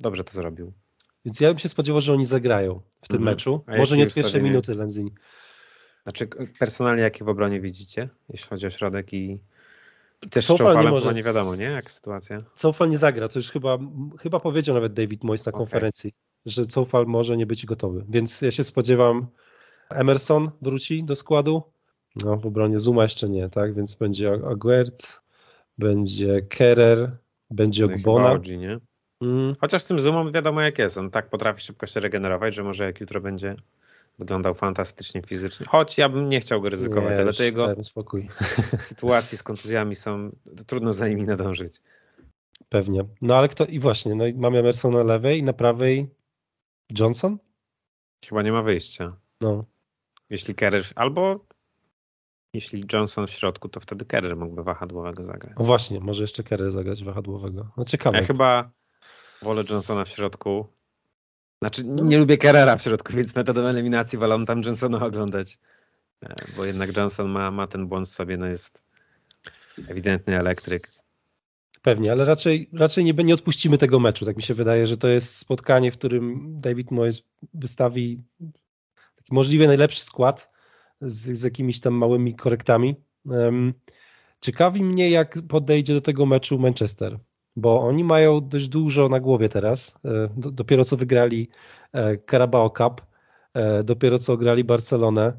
[0.00, 0.72] dobrze to zrobił.
[1.24, 3.34] Więc ja bym się spodziewał, że oni zagrają w tym mhm.
[3.34, 3.64] meczu.
[3.78, 5.12] Może nie od pierwszej minuty Lenzini.
[6.02, 6.28] Znaczy
[6.58, 9.40] personalnie jakie w obronie widzicie, jeśli chodzi o środek i
[10.30, 11.14] też Cofal nie może.
[11.14, 11.64] nie wiadomo, nie?
[11.64, 12.38] Jak sytuacja?
[12.54, 13.78] Cofal nie zagra, to już chyba,
[14.20, 16.10] chyba powiedział nawet David Moyes na konferencji.
[16.10, 18.04] Okay że Cofal może nie być gotowy.
[18.08, 19.26] Więc ja się spodziewam,
[19.90, 21.62] Emerson wróci do składu.
[22.24, 23.74] No, w obronie Zuma jeszcze nie, tak?
[23.74, 25.20] Więc będzie Aguert,
[25.78, 27.16] będzie Kerer,
[27.50, 28.30] będzie Ogbona.
[28.30, 28.78] Oggi, nie?
[29.22, 29.52] Mm.
[29.60, 30.98] Chociaż z tym Zumą wiadomo jak jest.
[30.98, 33.56] On tak potrafi szybko się regenerować, że może jak jutro będzie
[34.18, 35.66] wyglądał fantastycznie fizycznie.
[35.66, 38.28] Choć ja bym nie chciał go ryzykować, nie, ale to jego spokój.
[38.80, 40.30] sytuacje z kontuzjami są,
[40.66, 41.80] trudno za nimi nadążyć.
[42.68, 43.04] Pewnie.
[43.22, 46.10] No ale kto, i właśnie, no i mamy Emersona lewej i na prawej
[46.98, 47.38] Johnson?
[48.24, 49.16] Chyba nie ma wyjścia.
[49.40, 49.64] No.
[50.30, 51.46] Jeśli Kerr, albo
[52.52, 55.52] jeśli Johnson w środku, to wtedy Kerr mógłby wahadłowego zagrać.
[55.56, 57.70] O właśnie, może jeszcze Kerr zagrać wahadłowego.
[57.76, 58.18] No ciekawe.
[58.18, 58.70] Ja chyba
[59.42, 60.66] wolę Johnsona w środku.
[61.62, 65.58] Znaczy nie, nie lubię Kerrera w środku, więc metodą eliminacji wolę tam Johnsona oglądać.
[66.22, 68.82] E, bo jednak Johnson ma, ma ten błąd w sobie, no jest
[69.88, 70.92] ewidentny elektryk.
[71.82, 74.26] Pewnie, ale raczej, raczej nie, nie odpuścimy tego meczu.
[74.26, 77.22] Tak mi się wydaje, że to jest spotkanie, w którym David Moyes
[77.54, 78.22] wystawi
[79.16, 80.57] taki możliwie najlepszy skład
[81.00, 82.96] z, z jakimiś tam małymi korektami.
[84.40, 87.18] Ciekawi mnie, jak podejdzie do tego meczu Manchester,
[87.56, 89.98] bo oni mają dość dużo na głowie teraz.
[90.04, 91.48] E, dopiero co wygrali
[91.92, 93.06] e, Carabao Cup,
[93.54, 95.38] e, dopiero co grali Barcelonę.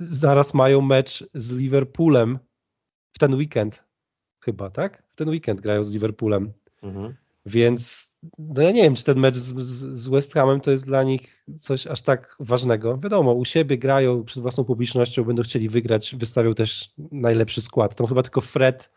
[0.00, 2.38] Zaraz mają mecz z Liverpoolem
[3.12, 3.84] w ten weekend
[4.40, 5.02] chyba, tak?
[5.08, 6.52] W ten weekend grają z Liverpoolem.
[6.82, 7.14] Mhm.
[7.48, 9.54] Więc no ja nie wiem, czy ten mecz z,
[9.96, 12.98] z, West Hamem to jest dla nich coś aż tak ważnego.
[12.98, 17.94] Wiadomo, u siebie grają przed własną publicznością, będą chcieli wygrać, wystawią też najlepszy skład.
[17.94, 18.90] Tam chyba tylko Fred,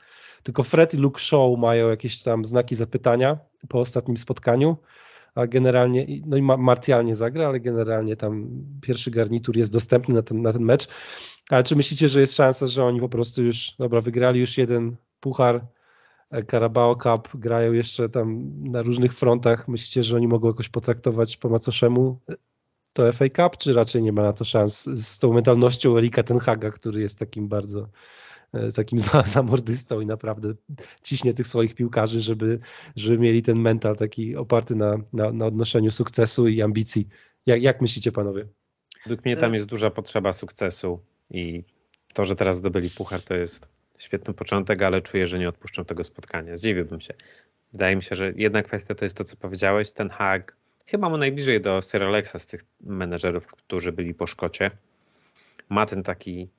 [0.44, 3.38] tylko Fred i Luke Shaw mają jakieś tam znaki zapytania
[3.70, 4.78] po ostatnim spotkaniu,
[5.36, 8.50] a generalnie, no i Martial nie zagra, ale generalnie tam
[8.82, 10.88] pierwszy garnitur jest dostępny na ten, na ten mecz.
[11.50, 14.96] Ale czy myślicie, że jest szansa, że oni po prostu już, dobra, wygrali już jeden
[15.20, 15.66] Puchar,
[16.52, 19.68] Carabao Cup grają jeszcze tam na różnych frontach.
[19.68, 22.20] Myślicie, że oni mogą jakoś potraktować po macoszemu
[22.94, 26.72] to FA Cup, czy raczej nie ma na to szans z tą mentalnością Erika Tenhaga,
[26.72, 27.90] który jest takim bardzo
[28.54, 30.54] e, takim zamordystą i naprawdę
[31.04, 32.60] ciśnie tych swoich piłkarzy, żeby,
[32.96, 37.08] żeby mieli ten mental taki oparty na, na, na odnoszeniu sukcesu i ambicji.
[37.46, 38.48] Jak, jak myślicie panowie?
[39.04, 41.64] Według mnie tam jest duża potrzeba sukcesu i
[42.14, 46.04] to, że teraz zdobyli puchar, to jest świetny początek, ale czuję, że nie odpuszczą tego
[46.04, 46.58] spotkania.
[46.58, 47.14] Zdziwiłbym się.
[47.72, 49.92] Wydaje mi się, że jedna kwestia to jest to, co powiedziałeś.
[49.92, 50.56] Ten Hag
[50.88, 54.72] chyba mu najbliżej do Sir Alexa z tych menedżerów, którzy byli po Szkocie.
[55.70, 56.50] ma ten taki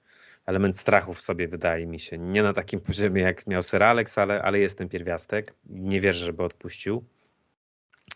[0.46, 2.18] element strachu w sobie, wydaje mi się.
[2.18, 5.54] Nie na takim poziomie, jak miał Sir Alex, ale, ale jest ten pierwiastek.
[5.66, 7.04] Nie wierzę, żeby odpuścił.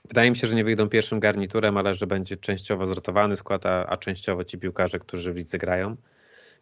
[0.08, 3.86] Wydaje mi się, że nie wyjdą pierwszym garniturem, ale że będzie częściowo zrotowany skład, a,
[3.86, 5.96] a częściowo ci piłkarze, którzy w lidze grają.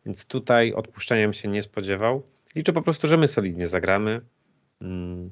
[0.06, 2.22] Więc tutaj odpuszczeniem się nie spodziewał.
[2.54, 4.20] Liczę po prostu, że my solidnie zagramy.
[4.80, 5.30] Mm,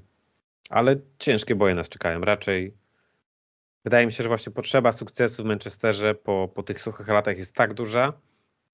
[0.71, 2.21] ale ciężkie boje nas czekają.
[2.21, 2.75] Raczej
[3.85, 7.55] wydaje mi się, że właśnie potrzeba sukcesu w Manchesterze po, po tych suchych latach jest
[7.55, 8.13] tak duża,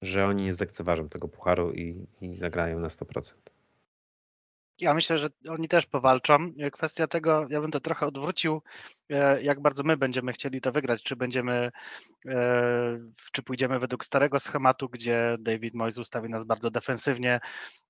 [0.01, 3.33] że oni nie zlekceważą tego pucharu i, i zagrają na 100%.
[4.81, 6.53] Ja myślę, że oni też powalczą.
[6.71, 8.61] Kwestia tego, ja bym to trochę odwrócił,
[9.09, 11.03] e, jak bardzo my będziemy chcieli to wygrać.
[11.03, 11.71] Czy będziemy,
[12.27, 12.99] e,
[13.31, 17.39] czy pójdziemy według starego schematu, gdzie David Moyes ustawi nas bardzo defensywnie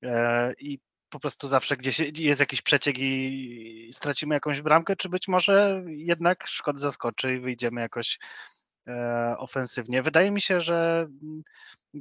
[0.04, 0.80] e, i
[1.10, 6.48] po prostu zawsze gdzieś jest jakiś przeciek i stracimy jakąś bramkę, czy być może jednak
[6.48, 8.20] Szkod zaskoczy i wyjdziemy jakoś
[9.38, 10.02] ofensywnie.
[10.02, 11.08] Wydaje mi się, że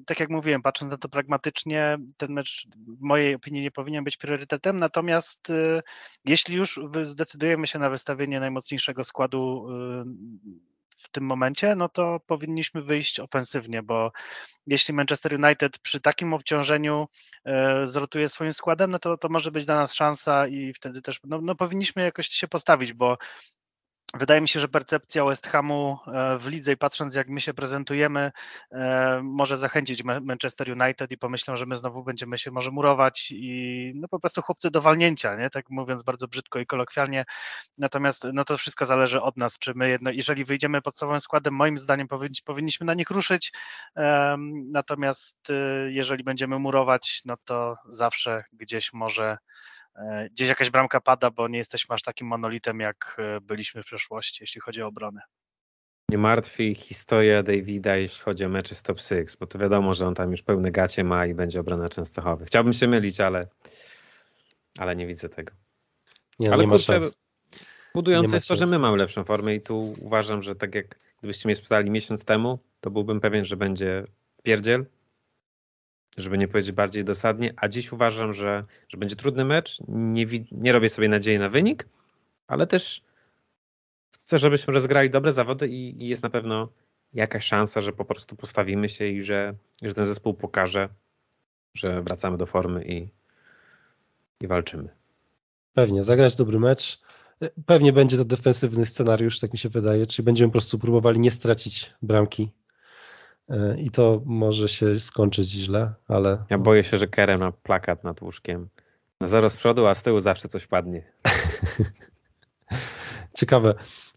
[0.07, 4.16] tak jak mówiłem, patrząc na to pragmatycznie, ten mecz w mojej opinii nie powinien być
[4.16, 5.82] priorytetem, natomiast y,
[6.24, 10.49] jeśli już zdecydujemy się na wystawienie najmocniejszego składu y,
[10.99, 14.12] w tym momencie, no to powinniśmy wyjść ofensywnie, bo
[14.66, 17.09] jeśli Manchester United przy takim obciążeniu
[17.47, 17.51] y,
[17.86, 21.41] zrotuje swoim składem, no to, to może być dla nas szansa i wtedy też no,
[21.43, 23.18] no powinniśmy jakoś się postawić, bo
[24.15, 27.55] Wydaje mi się, że percepcja West Hamu e, w lidze i patrząc jak my się
[27.55, 28.33] prezentujemy,
[28.73, 33.93] e, może zachęcić Manchester United i pomyślą, że my znowu będziemy się może murować i
[33.95, 35.51] no po prostu chłopcy do walnięcia, nie?
[35.51, 37.25] tak mówiąc bardzo brzydko i kolokwialnie.
[37.79, 41.79] Natomiast no to wszystko zależy od nas, czy my jedno, jeżeli wyjdziemy podstawowym składem, moim
[41.79, 42.09] zdaniem
[42.45, 43.53] powinniśmy na nich ruszyć.
[44.73, 45.55] Natomiast e,
[45.93, 49.39] jeżeli będziemy murować, no to zawsze gdzieś może
[50.30, 54.38] gdzieś jakaś bramka pada, bo nie jesteśmy aż takim monolitem, jak e, byliśmy w przeszłości,
[54.40, 55.20] jeśli chodzi o obronę.
[56.11, 60.07] Nie martwi historia Davida, jeśli chodzi o mecze z top 6, bo to wiadomo, że
[60.07, 62.44] on tam już pełne gacie ma i będzie obrona Częstochowy.
[62.44, 63.49] Chciałbym się mylić, ale,
[64.78, 65.53] ale nie widzę tego.
[66.38, 67.01] Nie, ale nie kurczę,
[67.94, 71.49] budujące jest to, że my mamy lepszą formę i tu uważam, że tak jak gdybyście
[71.49, 74.05] mnie spytali miesiąc temu, to byłbym pewien, że będzie
[74.42, 74.86] pierdziel,
[76.23, 79.79] żeby nie powiedzieć bardziej dosadnie, a dziś uważam, że, że będzie trudny mecz.
[79.89, 81.89] Nie, nie robię sobie nadziei na wynik,
[82.47, 83.03] ale też
[84.21, 86.69] chcę, żebyśmy rozgrali dobre zawody i, i jest na pewno
[87.14, 90.89] jakaś szansa, że po prostu postawimy się i że, że ten zespół pokaże,
[91.75, 93.09] że wracamy do formy i,
[94.41, 94.89] i walczymy.
[95.75, 97.01] Pewnie, zagrać dobry mecz.
[97.66, 101.31] Pewnie będzie to defensywny scenariusz, tak mi się wydaje, czyli będziemy po prostu próbowali nie
[101.31, 102.51] stracić bramki
[103.78, 106.44] i to może się skończyć źle, ale...
[106.51, 108.68] Ja boję się, że Kerem ma plakat nad łóżkiem.
[109.20, 111.03] Na zero z przodu, a z tyłu zawsze coś padnie.
[113.38, 113.74] Ciekawe.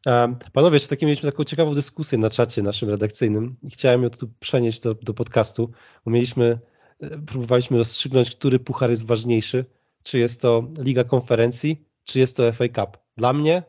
[0.07, 4.09] E, panowie, czy takim mieliśmy taką ciekawą dyskusję na czacie naszym redakcyjnym i chciałem ją
[4.09, 5.71] tu przenieść do, do podcastu,
[6.05, 6.59] bo mieliśmy,
[6.99, 9.65] e, próbowaliśmy rozstrzygnąć, który puchar jest ważniejszy,
[10.03, 12.97] czy jest to Liga Konferencji, czy jest to FA Cup.
[13.17, 13.63] Dla mnie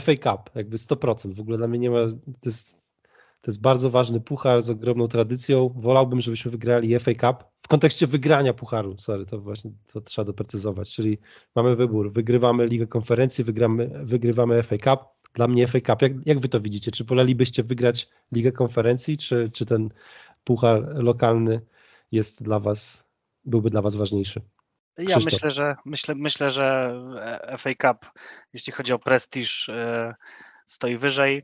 [0.00, 1.34] FA Cup, jakby 100%.
[1.34, 2.06] W ogóle dla mnie nie ma,
[2.40, 2.89] to jest
[3.40, 5.74] to jest bardzo ważny puchar z ogromną tradycją.
[5.76, 8.98] Wolałbym, żebyśmy wygrali FA Cup w kontekście wygrania pucharu.
[8.98, 10.94] Sorry, to właśnie to trzeba doprecyzować.
[10.94, 11.18] Czyli
[11.54, 12.12] mamy wybór.
[12.12, 15.00] Wygrywamy Ligę Konferencji, wygramy, wygrywamy FA Cup.
[15.34, 16.02] Dla mnie FA Cup.
[16.02, 16.90] Jak, jak wy to widzicie?
[16.90, 19.88] Czy wolelibyście wygrać Ligę Konferencji, czy, czy ten
[20.44, 21.60] puchar lokalny
[22.12, 23.10] jest dla was,
[23.44, 24.40] byłby dla was ważniejszy?
[24.98, 26.94] Ja myślę, że myślę, myślę, że
[27.58, 28.10] FA Cup,
[28.52, 30.14] jeśli chodzi o prestiż, e,
[30.64, 31.42] stoi wyżej.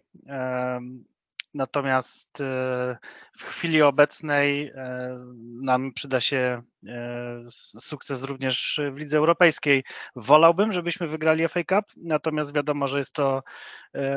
[1.57, 2.97] Natomiast e,
[3.39, 5.19] w chwili obecnej e,
[5.63, 7.45] nam przyda się e,
[7.81, 9.85] sukces również w lidze europejskiej.
[10.17, 13.43] Wolałbym, żebyśmy wygrali FA Cup, natomiast wiadomo, że jest to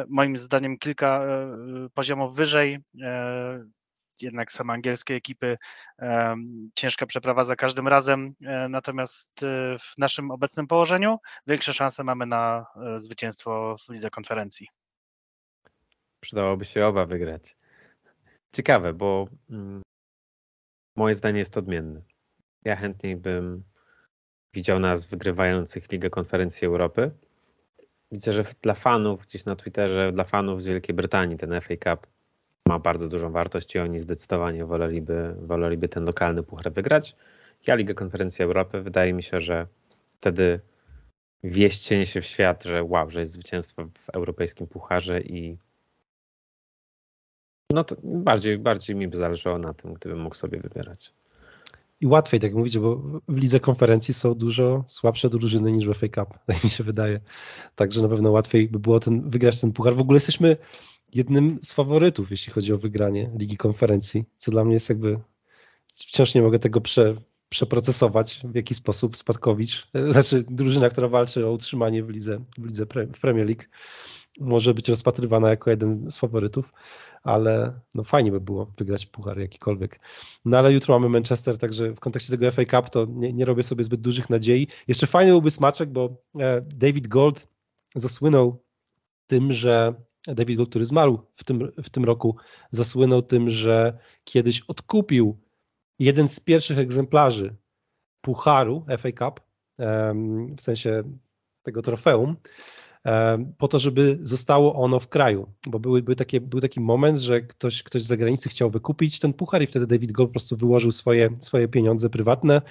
[0.08, 1.22] moim zdaniem kilka
[1.94, 2.80] poziomów wyżej.
[4.22, 5.58] Jednak same angielskie ekipy
[6.76, 8.34] ciężka przeprawa za każdym razem,
[8.70, 9.32] natomiast
[9.80, 11.18] w naszym obecnym położeniu
[11.48, 12.66] większe szanse mamy na
[12.96, 14.68] zwycięstwo w lidze konferencji.
[16.20, 17.58] Przydałoby się oba wygrać.
[18.52, 19.82] Ciekawe, bo mm,
[20.96, 22.02] moje zdanie jest odmienne.
[22.66, 23.64] Ja chętniej bym
[24.54, 27.12] widział nas wygrywających Ligę Konferencji Europy.
[28.12, 32.08] Widzę, że dla fanów gdzieś na Twitterze, dla fanów z Wielkiej Brytanii ten FA Cup
[32.68, 37.16] ma bardzo dużą wartość i oni zdecydowanie woleliby, woleliby ten lokalny puchar wygrać.
[37.68, 39.68] Ja Ligę Konferencji Europy, wydaje mi się, że
[40.18, 40.60] wtedy
[41.44, 45.58] wieść cienie się w świat, że wow, że jest zwycięstwo w europejskim pucharze i
[47.74, 51.14] no to bardziej, bardziej mi by zależało na tym, gdybym mógł sobie wybierać.
[52.02, 52.96] I łatwiej, tak mówicie, bo
[53.28, 57.20] w lidze konferencji są dużo słabsze drużyny niż w FA Cup, tak mi się wydaje.
[57.76, 59.94] Także na pewno łatwiej by było ten, wygrać ten puchar.
[59.94, 60.58] W ogóle jesteśmy
[61.14, 65.20] jednym z faworytów, jeśli chodzi o wygranie Ligi Konferencji, co dla mnie jest jakby
[65.96, 67.16] wciąż nie mogę tego prze,
[67.50, 72.86] przeprocesować, w jaki sposób Spadkowicz, znaczy drużyna, która walczy o utrzymanie w lidze, w lidze
[72.86, 73.64] w Premier League,
[74.40, 76.74] może być rozpatrywana jako jeden z faworytów,
[77.24, 80.00] ale no fajnie by było wygrać puchar jakikolwiek.
[80.46, 83.64] No ale jutro mamy Manchester, także w kontekście tego FA Cup to nie, nie robię
[83.64, 84.68] sobie zbyt dużych nadziei.
[84.88, 87.48] Jeszcze fajny byłby smaczek, bo e, David Gold
[87.96, 88.64] zasłynął
[89.28, 89.94] tym, że
[90.28, 92.36] David Gold, który zmarł w tym, w tym roku,
[92.72, 95.38] zasłynął tym, że kiedyś odkupił
[96.00, 97.56] jeden z pierwszych egzemplarzy
[98.22, 99.42] pucharu FA Cup,
[100.58, 101.04] w sensie
[101.64, 102.36] tego trofeum,
[103.58, 107.42] po to, żeby zostało ono w kraju, bo były, były takie, był taki moment, że
[107.42, 110.92] ktoś, ktoś z zagranicy chciał wykupić ten puchar i wtedy David Gold po prostu wyłożył
[110.92, 112.62] swoje, swoje pieniądze prywatne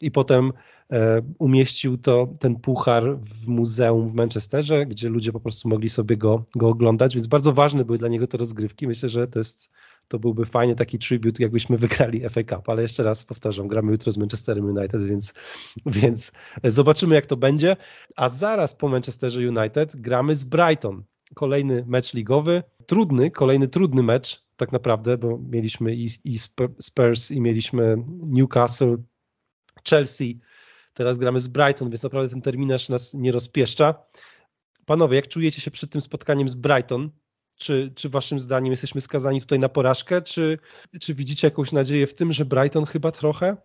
[0.00, 0.52] i potem
[0.92, 6.16] e, umieścił to, ten puchar w muzeum w Manchesterze, gdzie ludzie po prostu mogli sobie
[6.16, 8.86] go, go oglądać, więc bardzo ważne były dla niego te rozgrywki.
[8.86, 9.70] Myślę, że to jest
[10.08, 14.12] to byłby fajnie taki tribute, jakbyśmy wygrali FA Cup, ale jeszcze raz powtarzam, gramy jutro
[14.12, 15.34] z Manchesterem United, więc,
[15.86, 16.32] więc
[16.64, 17.76] zobaczymy jak to będzie,
[18.16, 24.44] a zaraz po Manchesterze United gramy z Brighton, kolejny mecz ligowy, trudny, kolejny trudny mecz
[24.56, 26.38] tak naprawdę, bo mieliśmy i, i
[26.80, 28.96] Spurs i mieliśmy Newcastle,
[29.88, 30.40] Chelsea,
[30.94, 33.94] teraz gramy z Brighton, więc naprawdę ten terminarz nas nie rozpieszcza.
[34.86, 37.10] Panowie, jak czujecie się przed tym spotkaniem z Brighton?
[37.56, 40.58] Czy, czy waszym zdaniem jesteśmy skazani tutaj na porażkę, czy,
[41.00, 43.56] czy widzicie jakąś nadzieję w tym, że Brighton chyba trochę,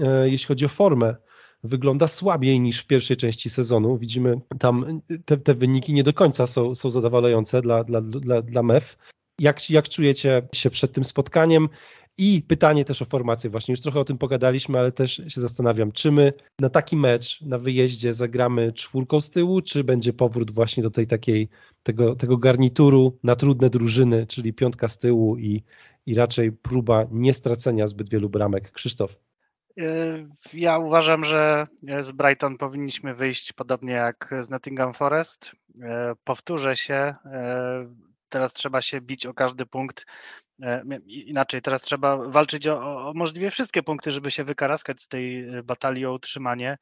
[0.00, 1.16] e, jeśli chodzi o formę,
[1.64, 3.98] wygląda słabiej niż w pierwszej części sezonu.
[3.98, 8.62] Widzimy tam te, te wyniki nie do końca są, są zadowalające dla, dla, dla, dla
[8.62, 8.96] MEF.
[9.38, 11.68] Jak, jak czujecie się przed tym spotkaniem?
[12.18, 15.92] I pytanie też o formację, właśnie już trochę o tym pogadaliśmy, ale też się zastanawiam,
[15.92, 20.82] czy my na taki mecz na wyjeździe zagramy czwórką z tyłu, czy będzie powrót właśnie
[20.82, 21.48] do tej takiej,
[21.82, 25.62] tego, tego garnituru na trudne drużyny, czyli piątka z tyłu i,
[26.06, 28.70] i raczej próba nie stracenia zbyt wielu bramek.
[28.72, 29.16] Krzysztof.
[29.80, 31.66] Y, ja uważam, że
[32.00, 35.52] z Brighton powinniśmy wyjść podobnie jak z Nottingham Forest.
[35.74, 35.80] Y,
[36.24, 40.06] powtórzę się, y, teraz trzeba się bić o każdy punkt.
[40.62, 45.48] E, inaczej, teraz trzeba walczyć o, o możliwie wszystkie punkty, żeby się wykaraskać z tej
[45.48, 46.78] e, batalii o utrzymanie.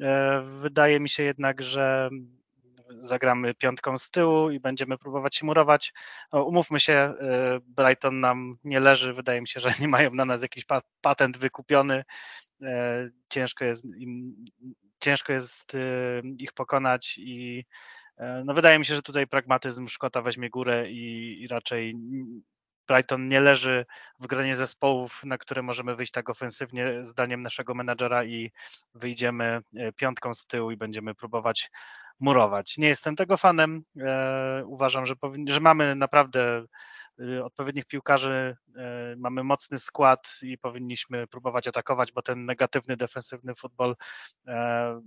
[0.00, 2.10] E, wydaje mi się jednak, że
[2.88, 5.92] zagramy piątką z tyłu i będziemy próbować się murować.
[6.32, 7.14] umówmy się,
[7.62, 10.64] Brighton nam nie leży, wydaje mi się, że nie mają na nas jakiś
[11.00, 12.04] patent wykupiony.
[13.28, 14.44] Ciężko jest im,
[15.00, 15.76] ciężko jest
[16.38, 17.64] ich pokonać i
[18.44, 21.94] no wydaje mi się, że tutaj pragmatyzm Szkota weźmie górę i, i raczej
[22.88, 23.86] Brighton nie leży
[24.20, 28.52] w gronie zespołów, na które możemy wyjść tak ofensywnie, zdaniem naszego menadżera i
[28.94, 31.70] wyjdziemy e, piątką z tyłu i będziemy próbować
[32.20, 32.78] murować.
[32.78, 33.82] Nie jestem tego fanem.
[34.00, 35.14] E, uważam, że,
[35.46, 36.64] że mamy naprawdę
[37.44, 38.56] odpowiednich piłkarzy,
[39.16, 43.96] mamy mocny skład i powinniśmy próbować atakować, bo ten negatywny, defensywny futbol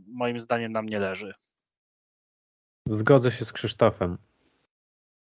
[0.08, 1.34] moim zdaniem nam nie leży.
[2.92, 4.18] Zgodzę się z Krzysztofem.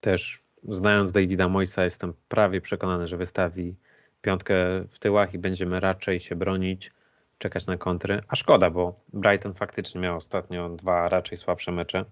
[0.01, 3.77] Też znając Davida Moisa jestem prawie przekonany, że wystawi
[4.23, 4.55] piątkę
[4.89, 6.93] w tyłach i będziemy raczej się bronić,
[7.39, 8.23] czekać na kontry.
[8.29, 12.05] A szkoda, bo Brighton faktycznie miał ostatnio dwa raczej słabsze mecze.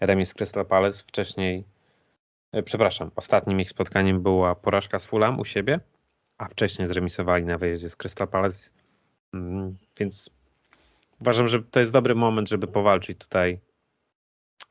[0.00, 1.64] Remis z Crystal Palace, wcześniej,
[2.52, 5.80] e, przepraszam, ostatnim ich spotkaniem była porażka z Fulham u siebie,
[6.38, 8.70] a wcześniej zremisowali na wyjeździe z Crystal Palace,
[9.34, 10.30] mm, więc
[11.20, 13.60] uważam, że to jest dobry moment, żeby powalczyć tutaj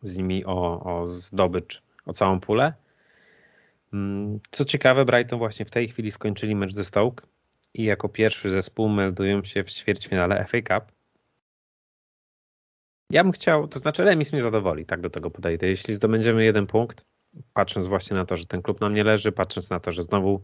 [0.02, 2.74] z nimi o, o zdobycz, o całą pulę.
[3.94, 7.28] Mm, co ciekawe, Brighton właśnie w tej chwili skończyli mecz ze Stoke
[7.74, 10.92] i jako pierwszy zespół meldują się w ćwierćfinale FA Cup.
[13.12, 15.68] Ja bym chciał, to znaczy remis mnie zadowoli, tak do tego podejdę.
[15.68, 17.06] Jeśli zdobędziemy jeden punkt,
[17.54, 20.42] patrząc właśnie na to, że ten klub nam nie leży, patrząc na to, że znowu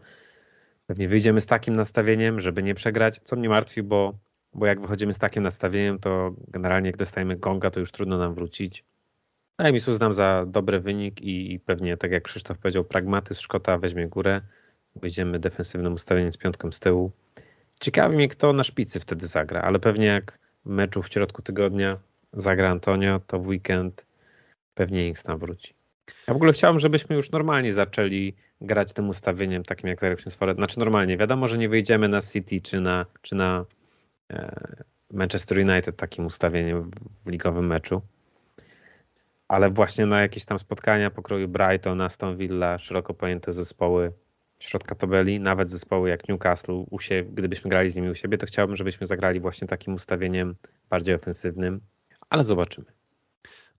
[0.88, 4.14] pewnie wyjdziemy z takim nastawieniem, żeby nie przegrać, co mnie martwi, bo,
[4.54, 8.34] bo jak wychodzimy z takim nastawieniem, to generalnie jak dostajemy gonga, to już trudno nam
[8.34, 8.84] wrócić.
[9.58, 14.42] Remis uznam za dobry wynik i pewnie, tak jak Krzysztof powiedział, pragmatyzm Szkota weźmie górę.
[14.96, 17.12] Będziemy defensywnym ustawieniem z piątką z tyłu.
[17.82, 21.98] Ciekawi mnie, kto na szpicy wtedy zagra, ale pewnie jak w meczu w środku tygodnia
[22.34, 24.06] zagra Antonio, to w weekend
[24.74, 25.74] pewnie Inks tam wróci.
[26.28, 30.36] Ja w ogóle chciałem, żebyśmy już normalnie zaczęli grać tym ustawieniem, takim jak zagraliśmy z
[30.36, 30.58] Forest.
[30.58, 33.66] Znaczy normalnie, wiadomo, że nie wyjdziemy na City czy na, czy na
[34.32, 34.56] e,
[35.12, 36.92] Manchester United takim ustawieniem
[37.26, 38.02] w ligowym meczu,
[39.48, 44.14] ale właśnie na jakieś tam spotkania pokroju Brighton, Aston Villa, szeroko pojęte zespoły
[44.60, 46.98] środka tabeli, nawet zespoły jak Newcastle, u
[47.32, 50.56] gdybyśmy grali z nimi u siebie, to chciałbym, żebyśmy zagrali właśnie takim ustawieniem
[50.90, 51.82] bardziej ofensywnym,
[52.30, 52.86] ale zobaczymy.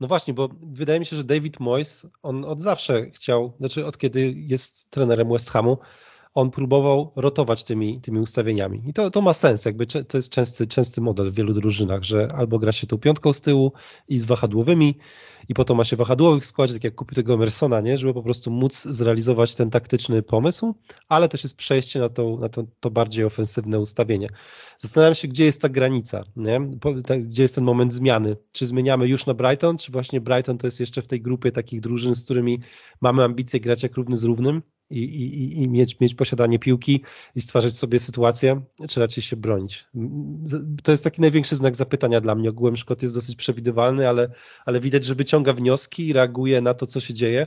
[0.00, 3.98] No właśnie, bo wydaje mi się, że David Moyes, on od zawsze chciał, znaczy od
[3.98, 5.78] kiedy jest trenerem West Hamu,
[6.36, 8.82] on próbował rotować tymi, tymi ustawieniami.
[8.86, 12.28] I to, to ma sens, jakby to jest częsty, częsty model w wielu drużynach, że
[12.34, 13.72] albo gra się tą piątką z tyłu
[14.08, 14.98] i z wahadłowymi
[15.48, 17.98] i potem ma się wahadłowych składzie, tak jak kupił tego Emersona, nie?
[17.98, 20.74] żeby po prostu móc zrealizować ten taktyczny pomysł,
[21.08, 24.28] ale też jest przejście na, to, na to, to bardziej ofensywne ustawienie.
[24.78, 26.60] Zastanawiam się, gdzie jest ta granica, nie?
[27.20, 28.36] gdzie jest ten moment zmiany.
[28.52, 31.80] Czy zmieniamy już na Brighton, czy właśnie Brighton to jest jeszcze w tej grupie takich
[31.80, 32.60] drużyn, z którymi
[33.00, 37.40] mamy ambicje grać jak równy z równym, i, i, i mieć, mieć posiadanie piłki i
[37.40, 39.86] stwarzać sobie sytuację, czy raczej się bronić.
[40.82, 42.50] To jest taki największy znak zapytania dla mnie.
[42.50, 44.28] Ogółem Szkot jest dosyć przewidywalny, ale,
[44.66, 47.46] ale widać, że wyciąga wnioski i reaguje na to, co się dzieje.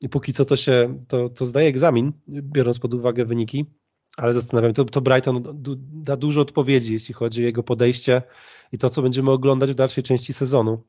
[0.00, 3.66] I póki co to się, to, to zdaje egzamin, biorąc pod uwagę wyniki,
[4.16, 5.42] ale zastanawiam się, to, to Brighton
[5.92, 8.22] da dużo odpowiedzi, jeśli chodzi o jego podejście
[8.72, 10.82] i to, co będziemy oglądać w dalszej części sezonu,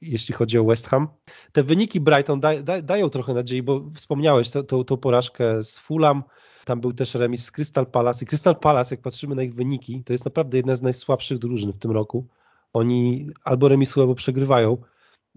[0.00, 1.08] jeśli chodzi o West Ham.
[1.52, 4.50] Te wyniki Brighton da, da, dają trochę nadziei, bo wspomniałeś
[4.86, 6.22] tą porażkę z Fulham,
[6.64, 10.02] tam był też remis z Crystal Palace i Crystal Palace, jak patrzymy na ich wyniki,
[10.04, 12.26] to jest naprawdę jedna z najsłabszych drużyn w tym roku.
[12.72, 14.76] Oni albo remisują, albo przegrywają.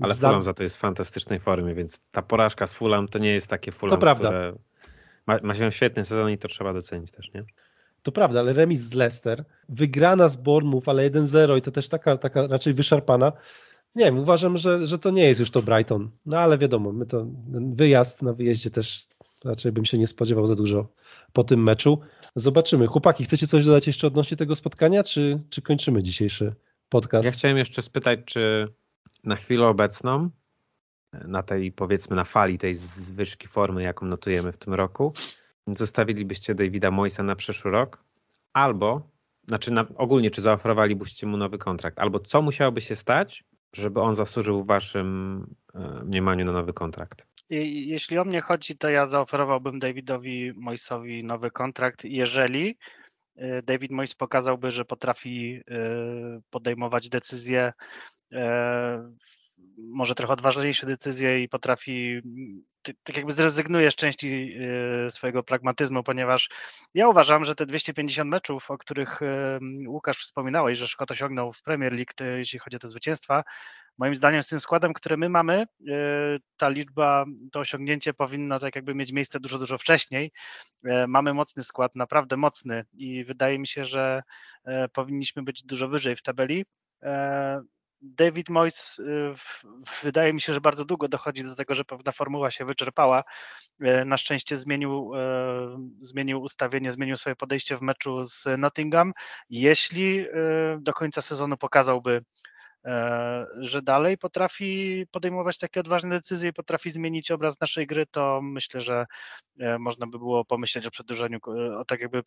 [0.01, 3.33] Ale Fulham za to jest w fantastycznej formie, więc ta porażka z Fulham to nie
[3.33, 4.27] jest takie Fulham, to prawda.
[4.27, 4.53] które
[5.29, 7.43] ma, ma się świetny sezon i to trzeba docenić też, nie?
[8.03, 12.17] To prawda, ale remis z Leicester, wygrana z Bournemouth, ale 1-0 i to też taka,
[12.17, 13.31] taka raczej wyszarpana.
[13.95, 16.09] Nie wiem, uważam, że, że to nie jest już to Brighton.
[16.25, 17.25] No ale wiadomo, my to
[17.73, 19.07] wyjazd na wyjeździe też
[19.45, 20.87] raczej bym się nie spodziewał za dużo
[21.33, 21.99] po tym meczu.
[22.35, 22.87] Zobaczymy.
[22.87, 26.55] Chłopaki, chcecie coś dodać jeszcze odnośnie tego spotkania, czy, czy kończymy dzisiejszy
[26.89, 27.25] podcast?
[27.25, 28.67] Ja chciałem jeszcze spytać, czy
[29.23, 30.29] na chwilę obecną
[31.13, 35.13] na tej, powiedzmy, na fali tej zwyżki formy, jaką notujemy w tym roku,
[35.67, 38.03] zostawilibyście Davida Moisa na przyszły rok?
[38.53, 39.09] Albo,
[39.47, 41.99] znaczy na, ogólnie, czy zaoferowalibyście mu nowy kontrakt?
[41.99, 43.43] Albo co musiałoby się stać,
[43.73, 47.27] żeby on zasłużył w waszym e, mniemaniu na nowy kontrakt?
[47.49, 52.77] Jeśli o mnie chodzi, to ja zaoferowałbym Davidowi Moisowi nowy kontrakt, jeżeli
[53.35, 57.73] e, David Mois pokazałby, że potrafi e, podejmować decyzje
[59.87, 62.21] może trochę odważniejsze decyzje i potrafi,
[63.03, 64.53] tak jakby zrezygnuje z części
[65.07, 66.49] y, swojego pragmatyzmu, ponieważ
[66.93, 71.61] ja uważam, że te 250 meczów, o których y, Łukasz wspominałeś, że Szkot osiągnął w
[71.61, 73.43] Premier League, jeśli chodzi o te zwycięstwa,
[73.97, 75.85] moim zdaniem z tym składem, który my mamy, y,
[76.57, 80.31] ta liczba, to osiągnięcie powinno tak jakby mieć miejsce dużo, dużo wcześniej.
[81.07, 84.23] Mamy mocny skład, naprawdę mocny i wydaje mi się, że
[84.93, 86.65] powinniśmy być dużo wyżej w tabeli.
[88.01, 89.33] David Moyes y,
[90.03, 93.23] wydaje mi się, że bardzo długo dochodzi do tego, że pewna formuła się wyczerpała.
[93.81, 95.19] Y, na szczęście zmienił, y,
[95.99, 99.13] zmienił ustawienie, zmienił swoje podejście w meczu z Nottingham.
[99.49, 100.25] Jeśli
[100.79, 102.23] do końca sezonu pokazałby,
[103.59, 108.81] że dalej potrafi podejmować takie odważne decyzje i potrafi zmienić obraz naszej gry, to myślę,
[108.81, 109.05] że
[109.79, 111.39] można by było pomyśleć o przedłużeniu,
[111.79, 112.23] o tak jakby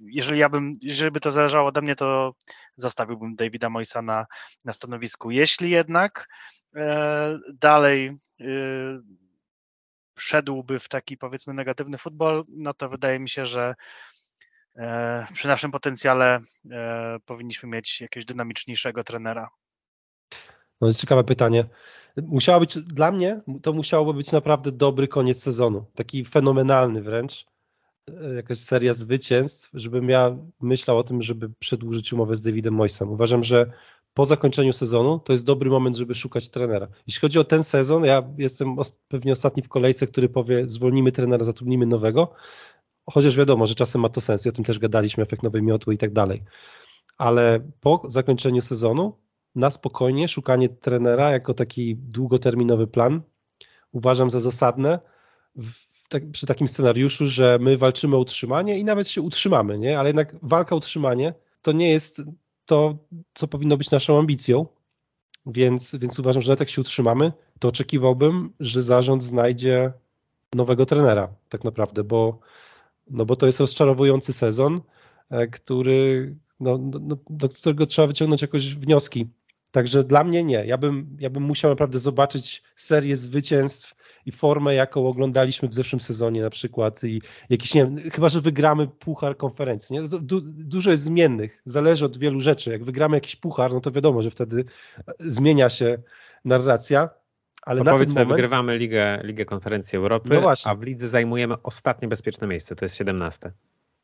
[0.00, 2.34] jeżeli ja bym, jeżeli by to zależało ode mnie, to
[2.76, 4.26] zostawiłbym Davida Moisa na,
[4.64, 5.30] na stanowisku.
[5.30, 6.28] Jeśli jednak
[6.76, 8.06] e, dalej
[8.40, 8.44] e,
[10.18, 13.74] szedłby w taki powiedzmy negatywny futbol, no to wydaje mi się, że
[14.76, 16.40] e, przy naszym potencjale
[16.70, 19.50] e, powinniśmy mieć jakiegoś dynamiczniejszego trenera.
[20.80, 21.64] No jest ciekawe pytanie.
[22.16, 27.46] Musiało być, dla mnie to musiałoby być naprawdę dobry koniec sezonu, taki fenomenalny wręcz
[28.36, 33.10] jakaś seria zwycięstw, żebym ja myślał o tym, żeby przedłużyć umowę z Davidem Moisem.
[33.10, 33.72] Uważam, że
[34.14, 36.88] po zakończeniu sezonu to jest dobry moment, żeby szukać trenera.
[37.06, 38.76] Jeśli chodzi o ten sezon, ja jestem
[39.08, 42.32] pewnie ostatni w kolejce, który powie zwolnimy trenera, zatrudnimy nowego,
[43.10, 45.94] chociaż wiadomo, że czasem ma to sens i o tym też gadaliśmy, efekt nowej miotły
[45.94, 46.44] i tak dalej.
[47.18, 49.18] Ale po zakończeniu sezonu
[49.54, 53.22] na spokojnie szukanie trenera jako taki długoterminowy plan
[53.92, 54.98] uważam za zasadne
[56.08, 59.98] tak, przy takim scenariuszu, że my walczymy o utrzymanie i nawet się utrzymamy, nie?
[59.98, 62.22] ale jednak walka o utrzymanie to nie jest
[62.66, 62.98] to,
[63.34, 64.66] co powinno być naszą ambicją,
[65.46, 69.92] więc, więc uważam, że nawet jak się utrzymamy, to oczekiwałbym, że zarząd znajdzie
[70.54, 72.38] nowego trenera tak naprawdę, bo,
[73.10, 74.80] no bo to jest rozczarowujący sezon,
[75.30, 79.26] e, który, no, no, no do którego trzeba wyciągnąć jakoś wnioski.
[79.70, 80.64] Także dla mnie nie.
[80.66, 83.94] Ja bym, ja bym musiał naprawdę zobaczyć serię zwycięstw
[84.28, 88.40] i formę, jaką oglądaliśmy w zeszłym sezonie na przykład i jakiś, nie wiem, chyba, że
[88.40, 90.02] wygramy puchar konferencji, nie?
[90.02, 92.70] Du, dużo jest zmiennych, zależy od wielu rzeczy.
[92.70, 94.64] Jak wygramy jakiś puchar, no to wiadomo, że wtedy
[95.18, 95.98] zmienia się
[96.44, 97.08] narracja,
[97.62, 98.30] ale na powiedzmy, moment...
[98.30, 102.96] wygrywamy Ligę, Ligę Konferencji Europy, no a w lidze zajmujemy ostatnie bezpieczne miejsce, to jest
[102.96, 103.52] 17.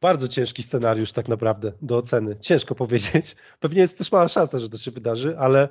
[0.01, 2.39] Bardzo ciężki scenariusz tak naprawdę do oceny.
[2.41, 3.37] Ciężko powiedzieć.
[3.61, 5.69] Pewnie jest też mała szansa, że to się wydarzy, ale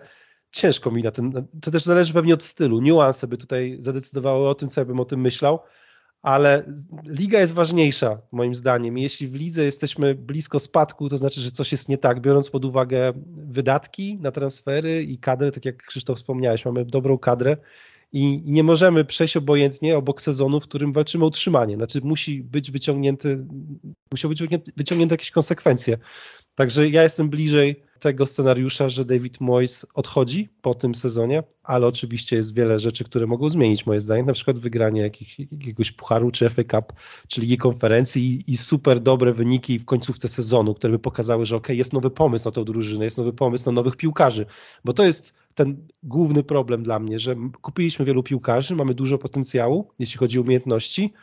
[0.54, 1.47] ciężko mi na ten.
[1.62, 2.82] To też zależy pewnie od stylu.
[2.82, 5.60] Niuanse by tutaj zadecydowały o tym, co ja bym o tym myślał,
[6.22, 6.64] ale
[7.06, 8.97] liga jest ważniejsza moim zdaniem.
[8.97, 12.66] Jeśli w lidze jesteśmy blisko spadku, to znaczy, że coś jest nie tak, biorąc pod
[12.66, 13.14] uwagę
[13.47, 17.58] wydatki na transfery i kadrę, tak jak Krzysztof wspomniałeś, mamy dobrą kadrę
[18.14, 21.76] i nie możemy przejść obojętnie obok sezonu, w którym walczymy o utrzymanie.
[21.76, 23.45] Znaczy musi być wyciągnięty,
[24.11, 24.43] muszą być
[24.78, 25.97] wyciągnięte jakieś konsekwencje.
[26.55, 32.36] Także ja jestem bliżej tego scenariusza, że David Moyes odchodzi po tym sezonie, ale oczywiście
[32.36, 36.49] jest wiele rzeczy, które mogą zmienić moje zdanie, na przykład wygranie jakich, jakiegoś pucharu czy
[36.49, 36.93] FA Cup,
[37.28, 41.55] czy Ligi Konferencji i, i, super dobre wyniki w końcówce sezonu, które by pokazały, że
[41.55, 44.45] ok, jest nowy pomysł na tą drużynę, jest nowy pomysł na nowych piłkarzy,
[44.86, 49.88] bo to jest ten główny problem dla mnie, że kupiliśmy wielu piłkarzy, mamy dużo potencjału,
[49.99, 51.14] jeśli chodzi o umiejętności,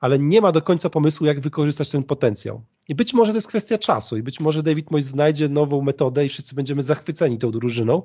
[0.00, 2.62] ale nie ma do końca pomysłu, jak wykorzystać ten potencjał.
[2.88, 6.26] I być może to jest kwestia czasu i być może David Moyes znajdzie nową metodę
[6.26, 8.02] i wszyscy będziemy zachwyceni tą drużyną,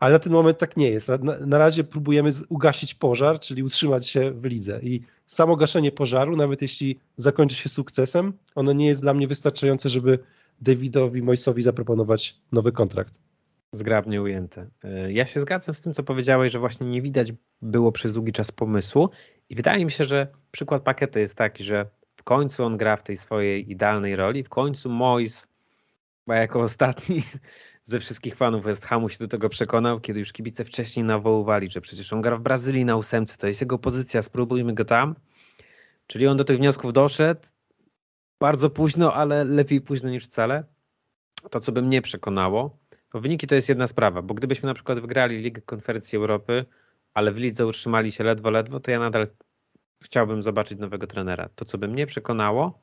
[0.00, 1.08] ale na ten moment tak nie jest.
[1.08, 6.36] Na, na razie próbujemy ugasić pożar, czyli utrzymać się w lidze i samo gaszenie pożaru,
[6.36, 10.18] nawet jeśli zakończy się sukcesem, ono nie jest dla mnie wystarczające, żeby
[10.60, 13.20] Davidowi Moisowi zaproponować nowy kontrakt.
[13.72, 14.66] Zgrabnie ujęte.
[14.84, 18.32] E, ja się zgadzam z tym, co powiedziałeś, że właśnie nie widać było przez długi
[18.32, 19.10] czas pomysłu
[19.48, 23.02] i wydaje mi się, że przykład Pakety jest taki, że w końcu on gra w
[23.02, 25.48] tej swojej idealnej roli, w końcu Mois,
[26.26, 27.22] jako ostatni
[27.84, 31.80] ze wszystkich fanów West Hamu się do tego przekonał, kiedy już kibice wcześniej nawoływali, że
[31.80, 35.14] przecież on gra w Brazylii na ósemce, to jest jego pozycja, spróbujmy go tam.
[36.06, 37.40] Czyli on do tych wniosków doszedł
[38.40, 40.64] bardzo późno, ale lepiej późno niż wcale.
[41.50, 42.78] To, co by mnie przekonało,
[43.12, 46.64] to wyniki to jest jedna sprawa, bo gdybyśmy na przykład wygrali Ligę Konferencji Europy,
[47.14, 49.26] ale w lidze utrzymali się ledwo, ledwo, to ja nadal
[50.02, 51.48] chciałbym zobaczyć nowego trenera.
[51.54, 52.82] To, co by mnie przekonało,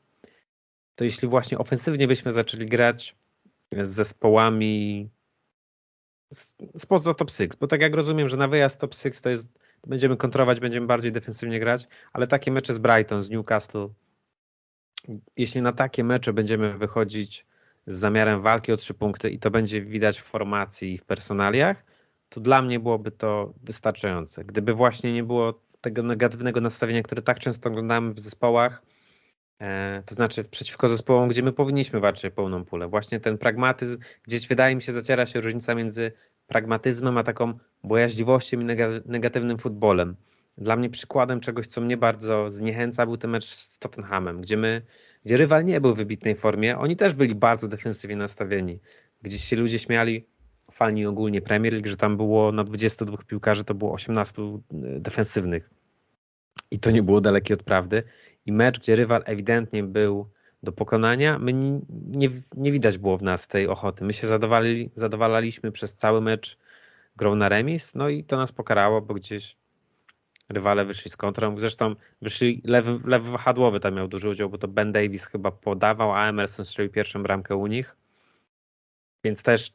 [0.95, 3.15] to jeśli właśnie ofensywnie byśmy zaczęli grać
[3.71, 5.09] z zespołami
[6.78, 10.17] spoza top 6, bo tak jak rozumiem, że na wyjazd top 6 to jest, będziemy
[10.17, 13.88] kontrować, będziemy bardziej defensywnie grać, ale takie mecze z Brighton, z Newcastle,
[15.38, 17.45] jeśli na takie mecze będziemy wychodzić
[17.88, 21.86] z zamiarem walki o trzy punkty i to będzie widać w formacji i w personaliach,
[22.29, 24.43] to dla mnie byłoby to wystarczające.
[24.43, 28.81] Gdyby właśnie nie było tego negatywnego nastawienia, które tak często oglądamy w zespołach,
[29.59, 32.88] e, to znaczy przeciwko zespołom, gdzie my powinniśmy walczyć o pełną pulę.
[32.88, 36.11] Właśnie ten pragmatyzm, gdzieś wydaje mi się zaciera się różnica między
[36.47, 38.65] pragmatyzmem, a taką bojaźliwością i
[39.05, 40.15] negatywnym futbolem.
[40.57, 44.81] Dla mnie przykładem czegoś, co mnie bardzo zniechęca, był ten mecz z Tottenhamem, gdzie my
[45.26, 48.80] gdzie rywal nie był w wybitnej formie, oni też byli bardzo defensywnie nastawieni.
[49.21, 50.28] Gdzieś się ludzie śmiali,
[50.71, 54.55] fani ogólnie Premier League, że tam było na 22 piłkarzy, to było 18 e,
[54.99, 55.69] defensywnych.
[56.71, 58.03] I to nie było dalekie od prawdy.
[58.45, 60.30] I mecz, gdzie rywal ewidentnie był
[60.63, 64.05] do pokonania, my nie, nie, nie widać było w nas tej ochoty.
[64.05, 66.57] My się zadowalali, zadowalaliśmy przez cały mecz
[67.15, 69.57] grą na remis, no i to nas pokarało, bo gdzieś
[70.49, 71.59] rywale wyszli z kontrą.
[71.59, 76.13] Zresztą wyszli lewy, lewy wahadłowy tam miał duży udział, bo to Ben Davis chyba podawał,
[76.13, 77.95] a Emerson strzelił pierwszą bramkę u nich.
[79.23, 79.73] Więc też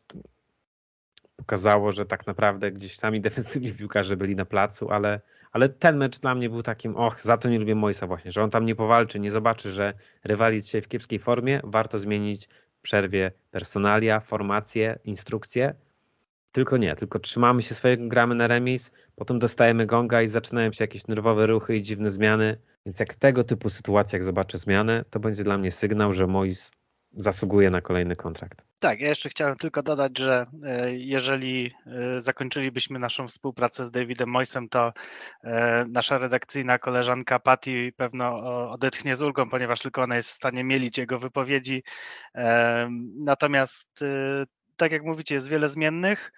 [1.37, 5.21] pokazało, że tak naprawdę gdzieś sami defensywni piłkarze byli na placu, ale,
[5.53, 8.43] ale ten mecz dla mnie był takim, och, za to nie lubię Moisa właśnie, że
[8.43, 9.95] on tam nie powalczy, nie zobaczy, że
[10.25, 12.49] rywali jest dzisiaj w kiepskiej formie, warto zmienić
[12.79, 15.75] w przerwie personalia, formację, instrukcję,
[16.53, 20.85] tylko nie, tylko trzymamy się swojego, gramy na remis, potem dostajemy gonga i zaczynają się
[20.85, 22.57] jakieś nerwowe ruchy i dziwne zmiany.
[22.87, 26.71] Więc jak tego typu sytuacjach zobaczę zmianę, to będzie dla mnie sygnał, że Mois
[27.13, 28.65] zasługuje na kolejny kontrakt.
[28.79, 34.29] Tak, ja jeszcze chciałem tylko dodać, że e, jeżeli e, zakończylibyśmy naszą współpracę z Davidem
[34.29, 34.93] Moisem, to
[35.45, 38.41] e, nasza redakcyjna koleżanka Patty pewno
[38.71, 41.83] odetchnie z ulgą, ponieważ tylko ona jest w stanie mielić jego wypowiedzi.
[43.17, 44.05] Natomiast
[44.81, 46.33] tak jak mówicie, jest wiele zmiennych.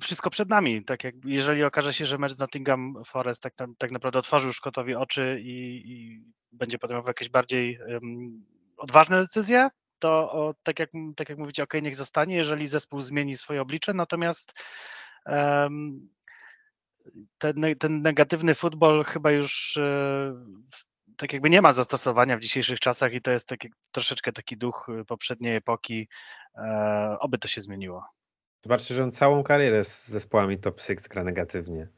[0.00, 0.84] Wszystko przed nami.
[0.84, 4.94] Tak jak jeżeli okaże się, że mecz z Nottingham Forest tak, tak naprawdę otworzył Szkotowi
[4.94, 6.22] oczy i, i
[6.52, 8.44] będzie podejmował jakieś bardziej um,
[8.76, 9.68] odważne decyzje,
[9.98, 13.94] to o, tak, jak, tak jak mówicie, ok, niech zostanie, jeżeli zespół zmieni swoje oblicze,
[13.94, 14.52] natomiast
[15.26, 16.08] um,
[17.38, 20.34] ten, ten, negatywny futbol chyba już e,
[21.18, 24.88] tak jakby nie ma zastosowania w dzisiejszych czasach i to jest taki, troszeczkę taki duch
[25.00, 26.08] y, poprzedniej epoki.
[26.56, 28.04] E, oby to się zmieniło.
[28.64, 31.88] Zobaczcie, że on całą karierę z zespołami top 6 gra negatywnie.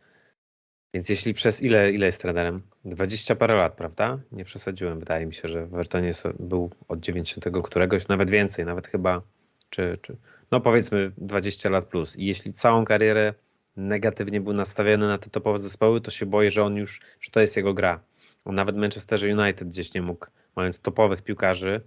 [0.94, 2.62] Więc jeśli przez ile, ile jest trenerem?
[2.84, 4.18] 20 parę lat, prawda?
[4.32, 4.98] Nie przesadziłem.
[4.98, 9.22] Wydaje mi się, że w Evertonie był od 90 któregoś, nawet więcej, nawet chyba,
[9.70, 10.16] czy, czy
[10.50, 12.16] no powiedzmy 20 lat plus.
[12.16, 13.34] I jeśli całą karierę
[13.76, 17.40] negatywnie był nastawiony na te topowe zespoły, to się boję, że on już, że to
[17.40, 18.00] jest jego gra.
[18.46, 20.26] Nawet Manchester United gdzieś nie mógł,
[20.56, 21.80] mając topowych piłkarzy,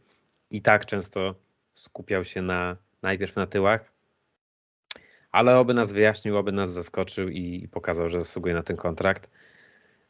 [0.51, 1.36] i tak często
[1.74, 3.91] skupiał się na najpierw na tyłach,
[5.32, 9.30] ale oby nas wyjaśnił, oby nas zaskoczył i pokazał, że zasługuje na ten kontrakt.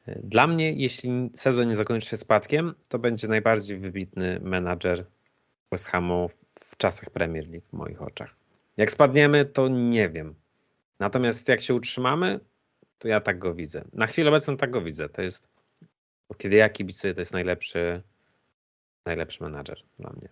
[0.07, 5.05] Dla mnie, jeśli sezon nie zakończy się spadkiem, to będzie najbardziej wybitny menadżer
[5.71, 6.29] West Hamu
[6.59, 8.35] w czasach Premier League w moich oczach.
[8.77, 10.35] Jak spadniemy, to nie wiem.
[10.99, 12.39] Natomiast jak się utrzymamy,
[12.99, 13.83] to ja tak go widzę.
[13.93, 15.09] Na chwilę obecną tak go widzę.
[15.09, 15.49] To jest,
[16.37, 18.01] kiedy ja kibicuję, to jest najlepszy,
[19.05, 20.29] najlepszy menadżer dla mnie.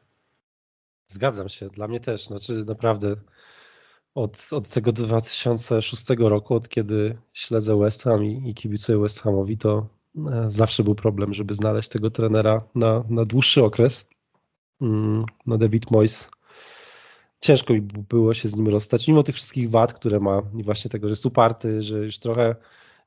[1.07, 2.25] Zgadzam się, dla mnie też.
[2.25, 3.15] Znaczy naprawdę
[4.15, 9.57] od, od tego 2006 roku, od kiedy śledzę West Ham i, i kibicuję West Hamowi,
[9.57, 9.87] to
[10.31, 14.09] e, zawsze był problem, żeby znaleźć tego trenera na, na dłuższy okres.
[14.81, 16.29] Mm, no David Moyes
[17.41, 20.91] ciężko mi było się z nim rozstać, mimo tych wszystkich wad, które ma i właśnie
[20.91, 22.55] tego, że jest uparty, że już trochę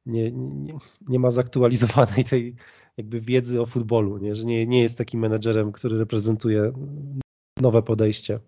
[0.06, 0.74] nie, nie,
[1.08, 2.54] nie ma zaktualizowanej tej
[2.96, 4.34] jakby wiedzy o futbolu, nie?
[4.34, 6.72] że nie, nie jest takim menedżerem, który reprezentuje
[7.60, 8.38] nowe podejście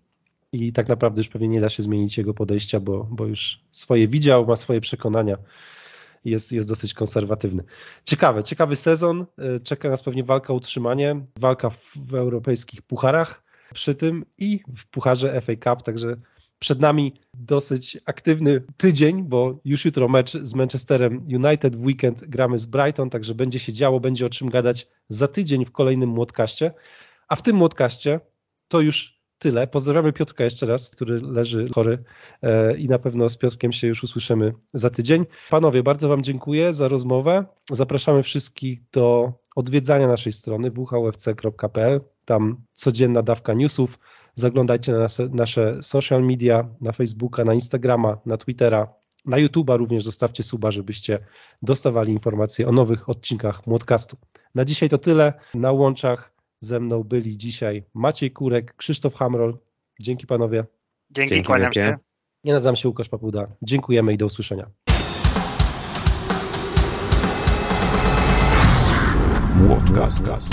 [0.51, 4.07] i tak naprawdę już pewnie nie da się zmienić jego podejścia, bo, bo już swoje
[4.07, 5.37] widział, ma swoje przekonania.
[6.25, 7.63] Jest, jest dosyć konserwatywny.
[8.03, 9.25] Ciekawe, ciekawy sezon.
[9.63, 13.43] Czeka nas pewnie walka o utrzymanie, walka w, w europejskich pucharach
[13.73, 16.17] przy tym i w pucharze FA Cup, także
[16.59, 22.59] przed nami dosyć aktywny tydzień, bo już jutro mecz z Manchesterem United, w weekend gramy
[22.59, 26.73] z Brighton, także będzie się działo, będzie o czym gadać za tydzień w kolejnym młotkaście.
[27.27, 28.19] A w tym młotkaście
[28.67, 29.67] to już tyle.
[29.67, 32.03] Pozdrawiamy Piotrka jeszcze raz, który leży chory
[32.41, 35.25] e, i na pewno z Piotrkiem się już usłyszymy za tydzień.
[35.49, 37.45] Panowie, bardzo Wam dziękuję za rozmowę.
[37.71, 42.01] Zapraszamy wszystkich do odwiedzania naszej strony whufc.pl.
[42.25, 43.99] Tam codzienna dawka newsów.
[44.37, 48.93] Zaglądajcie na nasze, nasze social media, na Facebooka, na Instagrama, na Twittera,
[49.25, 51.19] na YouTube'a również zostawcie suba, żebyście
[51.61, 54.17] dostawali informacje o nowych odcinkach Młodcastu.
[54.55, 55.33] Na dzisiaj to tyle.
[55.53, 59.57] Na łączach ze mną byli dzisiaj Maciej Kurek, Krzysztof Hamrol.
[59.99, 60.65] Dzięki panowie.
[61.11, 61.97] Dzięki, Dzięki kłaniam się.
[62.43, 63.47] Ja nazywam się Łukasz Papuda.
[63.61, 64.69] Dziękujemy i do usłyszenia.
[69.55, 70.49] Młodcast.